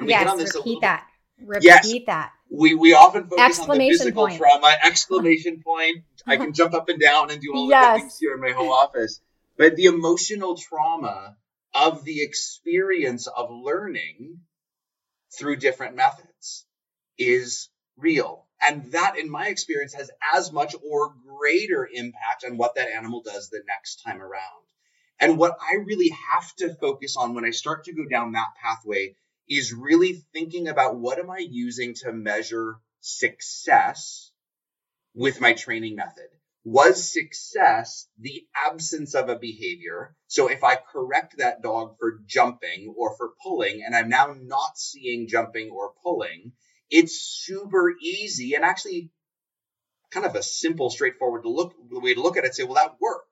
[0.04, 1.06] yes, repeat that.
[1.44, 2.32] Repeat yes, that.
[2.50, 4.38] We we often focus on the physical point.
[4.38, 4.74] trauma.
[4.84, 6.04] Exclamation point.
[6.26, 7.94] I can jump up and down and do all yes.
[7.94, 9.20] the things here in my home office.
[9.56, 11.36] But the emotional trauma
[11.74, 14.40] of the experience of learning
[15.36, 16.66] through different methods
[17.18, 18.46] is real.
[18.60, 23.22] And that, in my experience, has as much or greater impact on what that animal
[23.22, 24.62] does the next time around.
[25.22, 28.56] And what I really have to focus on when I start to go down that
[28.60, 29.14] pathway
[29.48, 34.32] is really thinking about what am I using to measure success
[35.14, 36.26] with my training method?
[36.64, 40.16] Was success the absence of a behavior?
[40.26, 44.76] So if I correct that dog for jumping or for pulling, and I'm now not
[44.76, 46.52] seeing jumping or pulling,
[46.90, 49.12] it's super easy and actually
[50.10, 52.54] kind of a simple, straightforward to look way to look at it.
[52.54, 53.31] Say, well, that worked,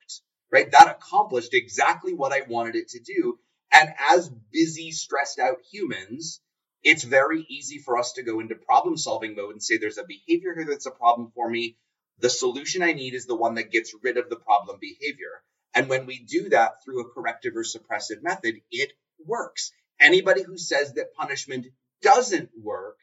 [0.53, 0.71] right?
[0.71, 3.39] That accomplished exactly what I wanted it to do.
[3.73, 6.41] And as busy, stressed out humans,
[6.83, 10.05] it's very easy for us to go into problem solving mode and say, there's a
[10.05, 11.77] behavior here that's a problem for me.
[12.19, 15.43] The solution I need is the one that gets rid of the problem behavior.
[15.75, 18.93] And when we do that through a corrective or suppressive method, it
[19.25, 19.73] works.
[20.01, 21.67] Anybody who says that punishment
[22.03, 22.97] doesn't work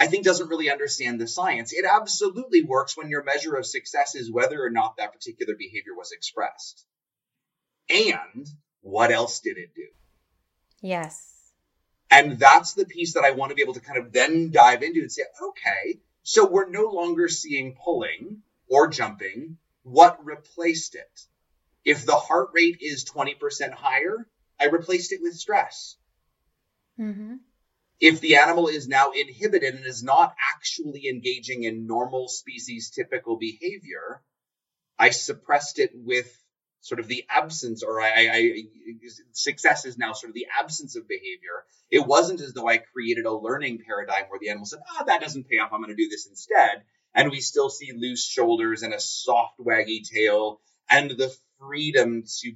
[0.00, 1.74] I think doesn't really understand the science.
[1.74, 5.94] It absolutely works when your measure of success is whether or not that particular behavior
[5.94, 6.86] was expressed.
[7.90, 8.48] And
[8.80, 9.86] what else did it do?
[10.80, 11.26] Yes.
[12.10, 14.82] And that's the piece that I want to be able to kind of then dive
[14.82, 19.58] into and say, okay, so we're no longer seeing pulling or jumping.
[19.82, 21.20] What replaced it?
[21.84, 24.26] If the heart rate is 20% higher,
[24.58, 25.96] I replaced it with stress.
[26.98, 27.36] Mm-hmm.
[28.00, 33.36] If the animal is now inhibited and is not actually engaging in normal species typical
[33.36, 34.22] behavior,
[34.98, 36.34] I suppressed it with
[36.80, 38.52] sort of the absence or I, I,
[39.32, 41.64] success is now sort of the absence of behavior.
[41.90, 45.04] It wasn't as though I created a learning paradigm where the animal said, "Ah, oh,
[45.06, 45.72] that doesn't pay off.
[45.72, 46.84] I'm going to do this instead."
[47.14, 52.54] And we still see loose shoulders and a soft waggy tail and the freedom to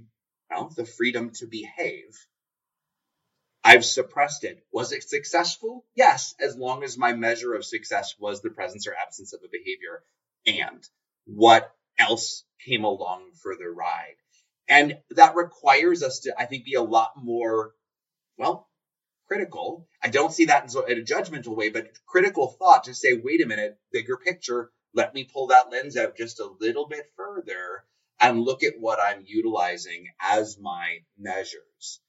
[0.51, 2.17] well, the freedom to behave.
[3.65, 4.63] I've suppressed it.
[4.73, 5.87] Was it successful?
[5.95, 9.49] Yes, as long as my measure of success was the presence or absence of a
[9.49, 10.03] behavior.
[10.47, 10.87] And
[11.25, 14.17] what else came along for the ride.
[14.69, 17.75] And that requires us to, I think, be a lot more,
[18.39, 18.69] well,
[19.27, 19.89] critical.
[20.03, 23.47] I don't see that in a judgmental way, but critical thought to say, wait a
[23.47, 27.85] minute, bigger picture, let me pull that lens out just a little bit further
[28.21, 32.01] and look at what I'm utilizing as my measures.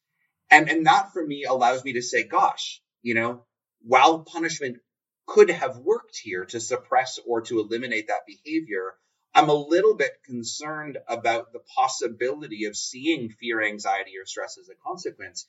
[0.55, 3.43] And, and that for me allows me to say, gosh, you know,
[3.81, 4.77] while punishment
[5.25, 8.93] could have worked here to suppress or to eliminate that behavior,
[9.33, 14.69] I'm a little bit concerned about the possibility of seeing fear, anxiety, or stress as
[14.69, 15.45] a consequence.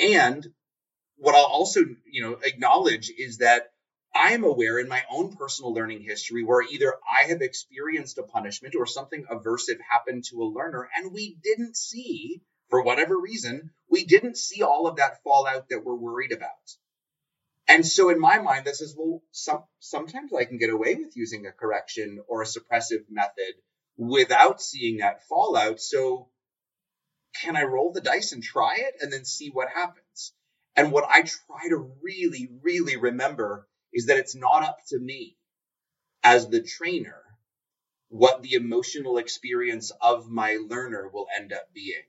[0.00, 0.46] And
[1.16, 1.80] what I'll also,
[2.10, 3.70] you know, acknowledge is that
[4.14, 8.22] I am aware in my own personal learning history where either I have experienced a
[8.22, 13.70] punishment or something aversive happened to a learner and we didn't see, for whatever reason,
[13.90, 16.76] we didn't see all of that fallout that we're worried about.
[17.66, 21.16] And so in my mind, this is well, some, sometimes I can get away with
[21.16, 23.54] using a correction or a suppressive method
[23.96, 25.80] without seeing that fallout.
[25.80, 26.28] So
[27.42, 30.32] can I roll the dice and try it and then see what happens?
[30.76, 35.36] And what I try to really, really remember is that it's not up to me
[36.22, 37.22] as the trainer
[38.08, 42.04] what the emotional experience of my learner will end up being.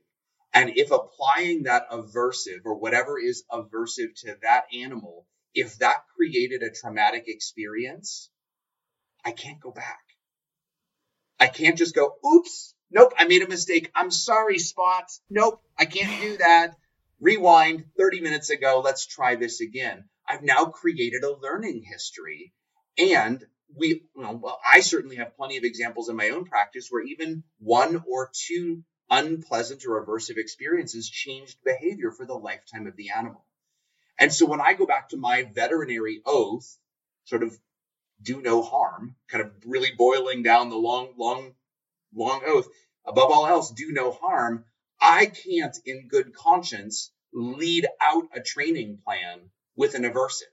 [0.53, 6.63] And if applying that aversive or whatever is aversive to that animal if that created
[6.63, 8.29] a traumatic experience,
[9.25, 9.99] I can't go back.
[11.39, 13.91] I can't just go, oops, nope, I made a mistake.
[13.95, 15.09] I'm sorry, Spot.
[15.29, 16.75] Nope, I can't do that.
[17.19, 18.81] Rewind 30 minutes ago.
[18.83, 20.05] Let's try this again.
[20.27, 22.53] I've now created a learning history.
[22.97, 23.43] And
[23.75, 28.03] we, well, I certainly have plenty of examples in my own practice where even one
[28.07, 33.45] or two unpleasant or aversive experiences changed behavior for the lifetime of the animal.
[34.20, 36.78] And so when I go back to my veterinary oath,
[37.26, 37.57] sort of
[38.22, 41.53] do no harm, kind of really boiling down the long, long,
[42.14, 42.68] long oath,
[43.05, 44.66] above all else, do no harm,
[44.99, 50.51] I can't in good conscience lead out a training plan with an aversive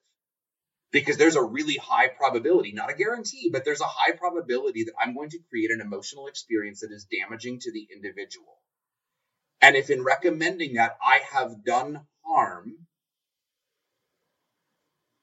[0.92, 4.94] because there's a really high probability, not a guarantee, but there's a high probability that
[5.00, 8.56] I'm going to create an emotional experience that is damaging to the individual.
[9.60, 12.86] And if in recommending that I have done harm,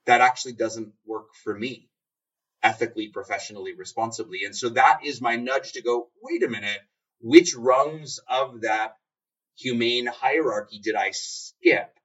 [0.06, 1.90] that actually doesn't work for me
[2.62, 4.46] ethically, professionally, responsibly.
[4.46, 6.80] And so that is my nudge to go, wait a minute,
[7.20, 8.98] which rungs of that
[9.58, 11.98] humane hierarchy did I skip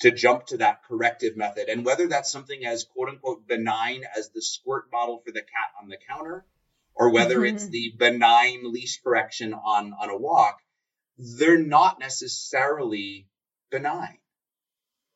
[0.00, 1.68] to jump to that corrective method?
[1.68, 5.72] And whether that's something as quote unquote benign as the squirt bottle for the cat
[5.80, 6.44] on the counter,
[6.94, 7.56] or whether mm-hmm.
[7.56, 10.60] it's the benign leash correction on, on a walk,
[11.16, 13.26] they're not necessarily
[13.70, 14.18] benign.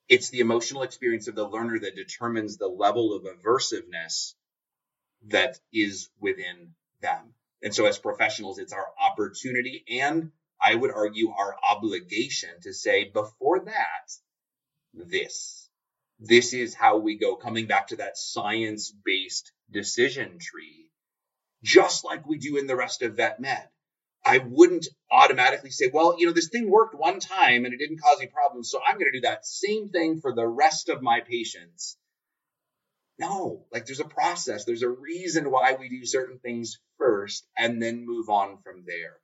[0.08, 4.34] It's the emotional experience of the learner that determines the level of aversiveness
[5.28, 7.34] that is within them.
[7.62, 10.30] And so, as professionals, it's our opportunity and
[10.60, 14.12] I would argue our obligation to say, before that,
[14.94, 15.68] this.
[16.20, 20.90] This is how we go, coming back to that science based decision tree,
[21.62, 23.68] just like we do in the rest of vet med.
[24.24, 28.00] I wouldn't automatically say, well, you know, this thing worked one time and it didn't
[28.00, 31.02] cause any problems, so I'm going to do that same thing for the rest of
[31.02, 31.98] my patients.
[33.18, 37.82] No, like there's a process, there's a reason why we do certain things first and
[37.82, 39.18] then move on from there.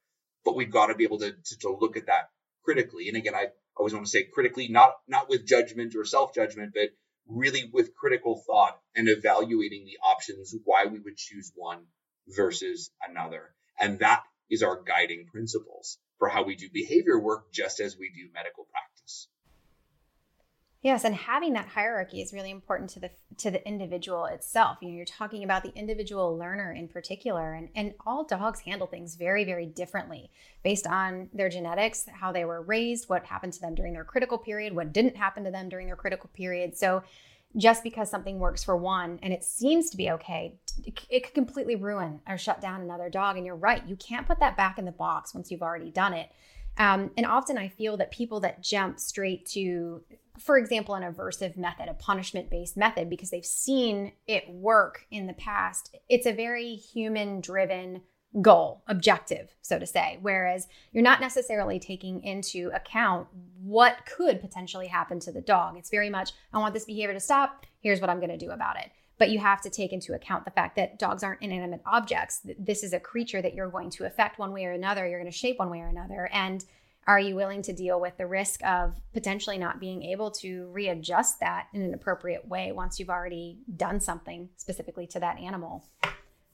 [0.45, 2.29] But we've got to be able to, to, to look at that
[2.63, 3.09] critically.
[3.09, 6.91] And again, I always want to say critically, not not with judgment or self-judgment, but
[7.27, 11.87] really with critical thought and evaluating the options why we would choose one
[12.29, 13.55] versus another.
[13.79, 18.11] And that is our guiding principles for how we do behavior work, just as we
[18.11, 19.29] do medical practice.
[20.83, 24.79] Yes, and having that hierarchy is really important to the to the individual itself.
[24.81, 28.87] You know, you're talking about the individual learner in particular, and and all dogs handle
[28.87, 30.31] things very very differently
[30.63, 34.39] based on their genetics, how they were raised, what happened to them during their critical
[34.39, 36.79] period, what didn't happen to them during their critical period.
[36.79, 37.03] So,
[37.59, 40.55] just because something works for one and it seems to be okay,
[41.11, 43.37] it, could completely ruin or shut down another dog.
[43.37, 46.15] And you're right, you can't put that back in the box once you've already done
[46.15, 46.31] it.
[46.77, 50.03] Um, and often I feel that people that jump straight to,
[50.39, 55.27] for example, an aversive method, a punishment based method, because they've seen it work in
[55.27, 58.03] the past, it's a very human driven
[58.41, 60.19] goal, objective, so to say.
[60.23, 63.27] Whereas you're not necessarily taking into account
[63.61, 65.77] what could potentially happen to the dog.
[65.77, 67.67] It's very much, I want this behavior to stop.
[67.81, 68.91] Here's what I'm going to do about it
[69.21, 72.41] but you have to take into account the fact that dogs aren't inanimate objects.
[72.59, 75.07] This is a creature that you're going to affect one way or another.
[75.07, 76.31] You're going to shape one way or another.
[76.33, 76.65] And
[77.07, 81.39] are you willing to deal with the risk of potentially not being able to readjust
[81.41, 85.87] that in an appropriate way once you've already done something specifically to that animal?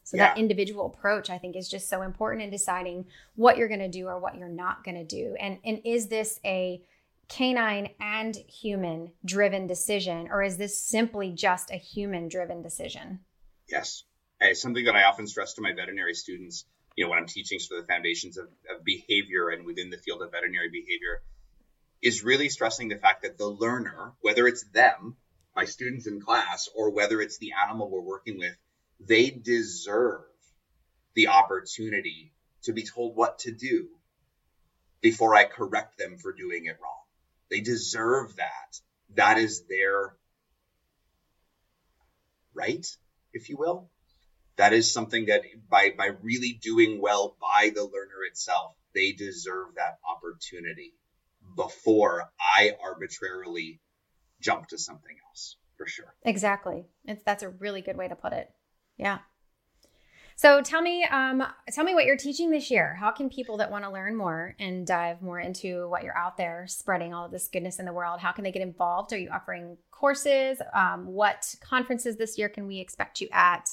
[0.03, 0.29] So yeah.
[0.29, 3.07] that individual approach I think is just so important in deciding
[3.37, 5.37] what you're going to do or what you're not going to do.
[5.39, 6.83] And and is this a
[7.29, 13.21] canine and human driven decision, or is this simply just a human driven decision?
[13.69, 14.05] Yes.
[14.41, 17.59] It's something that I often stress to my veterinary students, you know, when I'm teaching
[17.59, 21.23] sort of the foundations of, of behavior and within the field of veterinary behavior,
[22.03, 25.17] is really stressing the fact that the learner, whether it's them,
[25.55, 28.55] my students in class, or whether it's the animal we're working with,
[29.01, 30.25] they deserve
[31.15, 32.33] the opportunity
[32.65, 33.89] to be told what to do
[35.01, 37.06] before I correct them for doing it wrong.
[37.51, 38.81] They deserve that.
[39.15, 40.17] That is their
[42.55, 42.87] right,
[43.33, 43.91] if you will.
[44.57, 49.75] That is something that by by really doing well by the learner itself, they deserve
[49.77, 50.95] that opportunity
[51.55, 53.81] before I arbitrarily
[54.41, 56.15] jump to something else for sure.
[56.25, 56.87] Exactly.
[57.05, 58.49] It's that's a really good way to put it.
[58.97, 59.19] Yeah.
[60.39, 62.95] So tell me, um, tell me what you're teaching this year.
[62.95, 66.37] How can people that want to learn more and dive more into what you're out
[66.37, 68.21] there spreading all of this goodness in the world?
[68.21, 69.15] How can they get involved?
[69.15, 70.61] Are you offering courses?
[70.75, 73.67] Um, what conferences this year can we expect you at?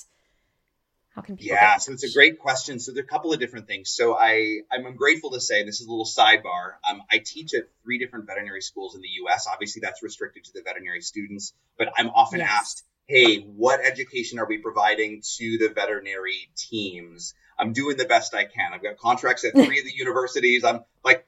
[1.13, 1.53] How can people?
[1.53, 2.79] Yeah, so it's a great question.
[2.79, 3.89] So there are a couple of different things.
[3.89, 6.75] So I I'm grateful to say this is a little sidebar.
[6.89, 9.47] Um, I teach at three different veterinary schools in the U.S.
[9.51, 12.49] Obviously, that's restricted to the veterinary students, but I'm often yes.
[12.49, 17.33] asked hey, what education are we providing to the veterinary teams?
[17.59, 18.73] I'm doing the best I can.
[18.73, 20.63] I've got contracts at three of the universities.
[20.63, 21.27] I'm like,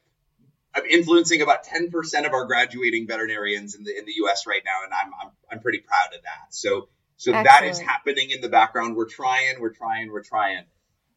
[0.73, 4.83] I'm influencing about 10% of our graduating veterinarians in the in the US right now,
[4.83, 6.53] and I'm I'm, I'm pretty proud of that.
[6.53, 7.45] So so Excellent.
[7.45, 8.95] that is happening in the background.
[8.95, 10.65] We're trying, we're trying, we're trying.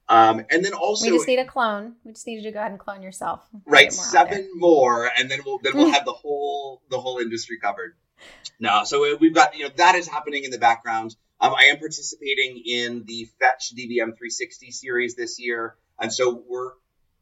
[0.08, 1.96] Um, and then also we just need a clone.
[2.04, 3.46] We just need you to go ahead and clone yourself.
[3.66, 7.58] Right, more seven more, and then we'll then we'll have the whole the whole industry
[7.58, 7.94] covered.
[8.60, 11.14] No, so we've got you know that is happening in the background.
[11.40, 16.72] Um, I am participating in the Fetch DVM 360 series this year, and so we're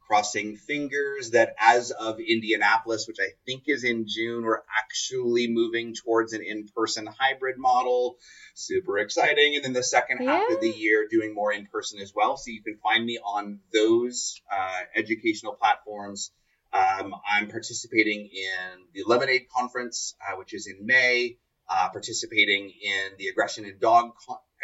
[0.07, 5.93] crossing fingers that as of Indianapolis, which I think is in June, we're actually moving
[5.93, 8.17] towards an in-person hybrid model.
[8.55, 9.55] Super exciting!
[9.55, 12.37] And then the second half of the year, doing more in person as well.
[12.37, 16.31] So you can find me on those uh, educational platforms.
[16.77, 21.37] Um, I'm participating in the Lemonade Conference, uh, which is in May.
[21.69, 24.11] Uh, participating in the Aggression in Dog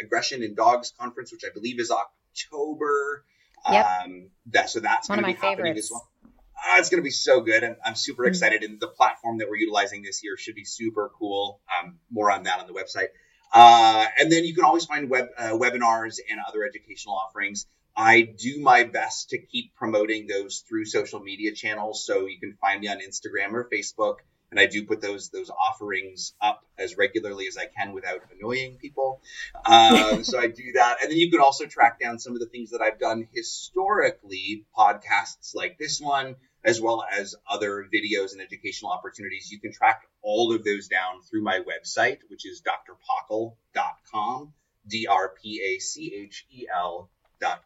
[0.00, 3.24] Aggression in Dogs Conference, which I believe is October.
[3.70, 3.86] Yep.
[3.86, 5.80] Um, that so that's one of my favorites.
[5.80, 6.08] As well.
[6.24, 8.30] Uh, it's going to be so good, and I'm super mm-hmm.
[8.30, 8.62] excited.
[8.62, 11.60] And the platform that we're utilizing this year should be super cool.
[11.78, 13.08] Um, more on that on the website.
[13.52, 17.66] Uh, and then you can always find web uh, webinars and other educational offerings.
[17.96, 22.04] I do my best to keep promoting those through social media channels.
[22.04, 24.16] So you can find me on Instagram or Facebook.
[24.50, 28.76] And I do put those those offerings up as regularly as I can without annoying
[28.80, 29.20] people.
[29.64, 32.46] Uh, so I do that, and then you can also track down some of the
[32.46, 38.40] things that I've done historically, podcasts like this one, as well as other videos and
[38.40, 39.50] educational opportunities.
[39.50, 44.52] You can track all of those down through my website, which is drpachel.com,
[44.86, 47.10] D R P A C H E L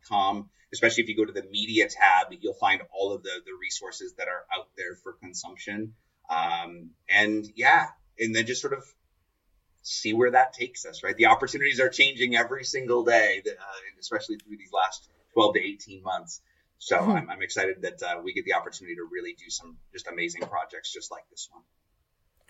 [0.09, 0.51] com.
[0.73, 4.13] Especially if you go to the media tab, you'll find all of the, the resources
[4.19, 5.95] that are out there for consumption.
[6.29, 7.87] Um, and yeah,
[8.19, 8.85] and then just sort of
[9.83, 11.17] see where that takes us, right?
[11.17, 13.53] The opportunities are changing every single day, uh,
[13.99, 16.43] especially through these last 12 to 18 months.
[16.79, 17.11] So mm-hmm.
[17.11, 20.43] I'm, I'm, excited that uh, we get the opportunity to really do some just amazing
[20.43, 21.63] projects just like this one.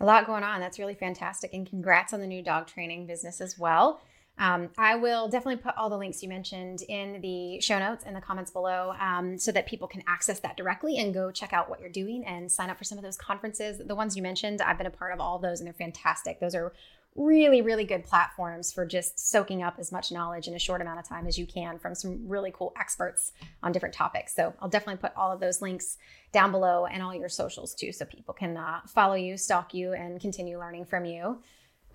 [0.00, 0.60] A lot going on.
[0.60, 1.52] That's really fantastic.
[1.54, 4.00] And congrats on the new dog training business as well.
[4.38, 8.14] Um, I will definitely put all the links you mentioned in the show notes and
[8.14, 11.68] the comments below um, so that people can access that directly and go check out
[11.68, 13.80] what you're doing and sign up for some of those conferences.
[13.84, 16.38] The ones you mentioned, I've been a part of all of those and they're fantastic.
[16.40, 16.72] Those are
[17.16, 21.00] really, really good platforms for just soaking up as much knowledge in a short amount
[21.00, 23.32] of time as you can from some really cool experts
[23.62, 24.34] on different topics.
[24.34, 25.98] So I'll definitely put all of those links
[26.32, 29.94] down below and all your socials too so people can uh, follow you, stalk you,
[29.94, 31.38] and continue learning from you.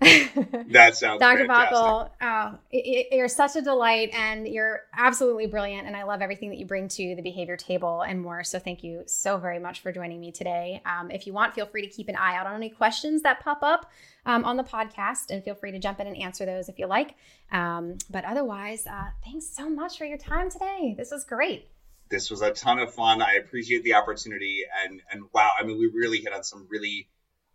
[0.00, 1.46] that sounds Dr.
[1.46, 5.86] Pachel, oh, you're such a delight and you're absolutely brilliant.
[5.86, 8.42] And I love everything that you bring to the behavior table and more.
[8.42, 10.82] So thank you so very much for joining me today.
[10.84, 13.40] Um, if you want, feel free to keep an eye out on any questions that
[13.40, 13.90] pop up
[14.26, 16.86] um, on the podcast and feel free to jump in and answer those if you
[16.86, 17.14] like.
[17.52, 20.94] Um, but otherwise, uh, thanks so much for your time today.
[20.98, 21.68] This was great.
[22.10, 23.22] This was a ton of fun.
[23.22, 24.64] I appreciate the opportunity.
[24.84, 27.08] And, and wow, I mean, we really hit on some really,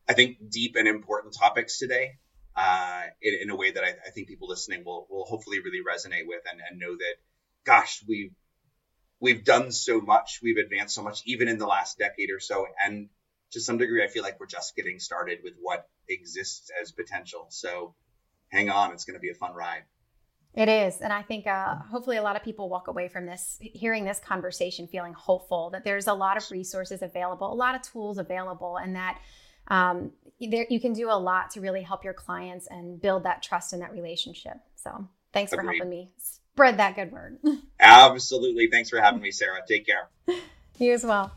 [0.07, 2.17] I think, deep and important topics today
[2.55, 5.79] uh, in, in, a way that I, I, think people listening will will hopefully really
[5.79, 7.15] resonate with and, and know that,
[7.63, 8.33] gosh, we've
[9.19, 12.65] we've done so much, we've advanced so much, even in the last decade or so,
[12.83, 13.09] and
[13.51, 17.47] to some degree, I feel like we're just getting started with what exists as potential.
[17.49, 17.95] So,
[18.49, 19.83] hang on, it's going to be a fun ride.
[20.55, 20.99] It is.
[21.01, 24.19] And I think uh, hopefully a lot of people walk away from this, hearing this
[24.19, 28.77] conversation, feeling hopeful that there's a lot of resources available, a lot of tools available,
[28.77, 29.19] and that
[29.69, 33.43] um, there, you can do a lot to really help your clients and build that
[33.43, 34.57] trust in that relationship.
[34.75, 35.65] So thanks Agreed.
[35.65, 37.37] for helping me spread that good word.
[37.79, 38.67] Absolutely.
[38.67, 39.61] Thanks for having me, Sarah.
[39.67, 40.09] Take care.
[40.77, 41.31] You as well.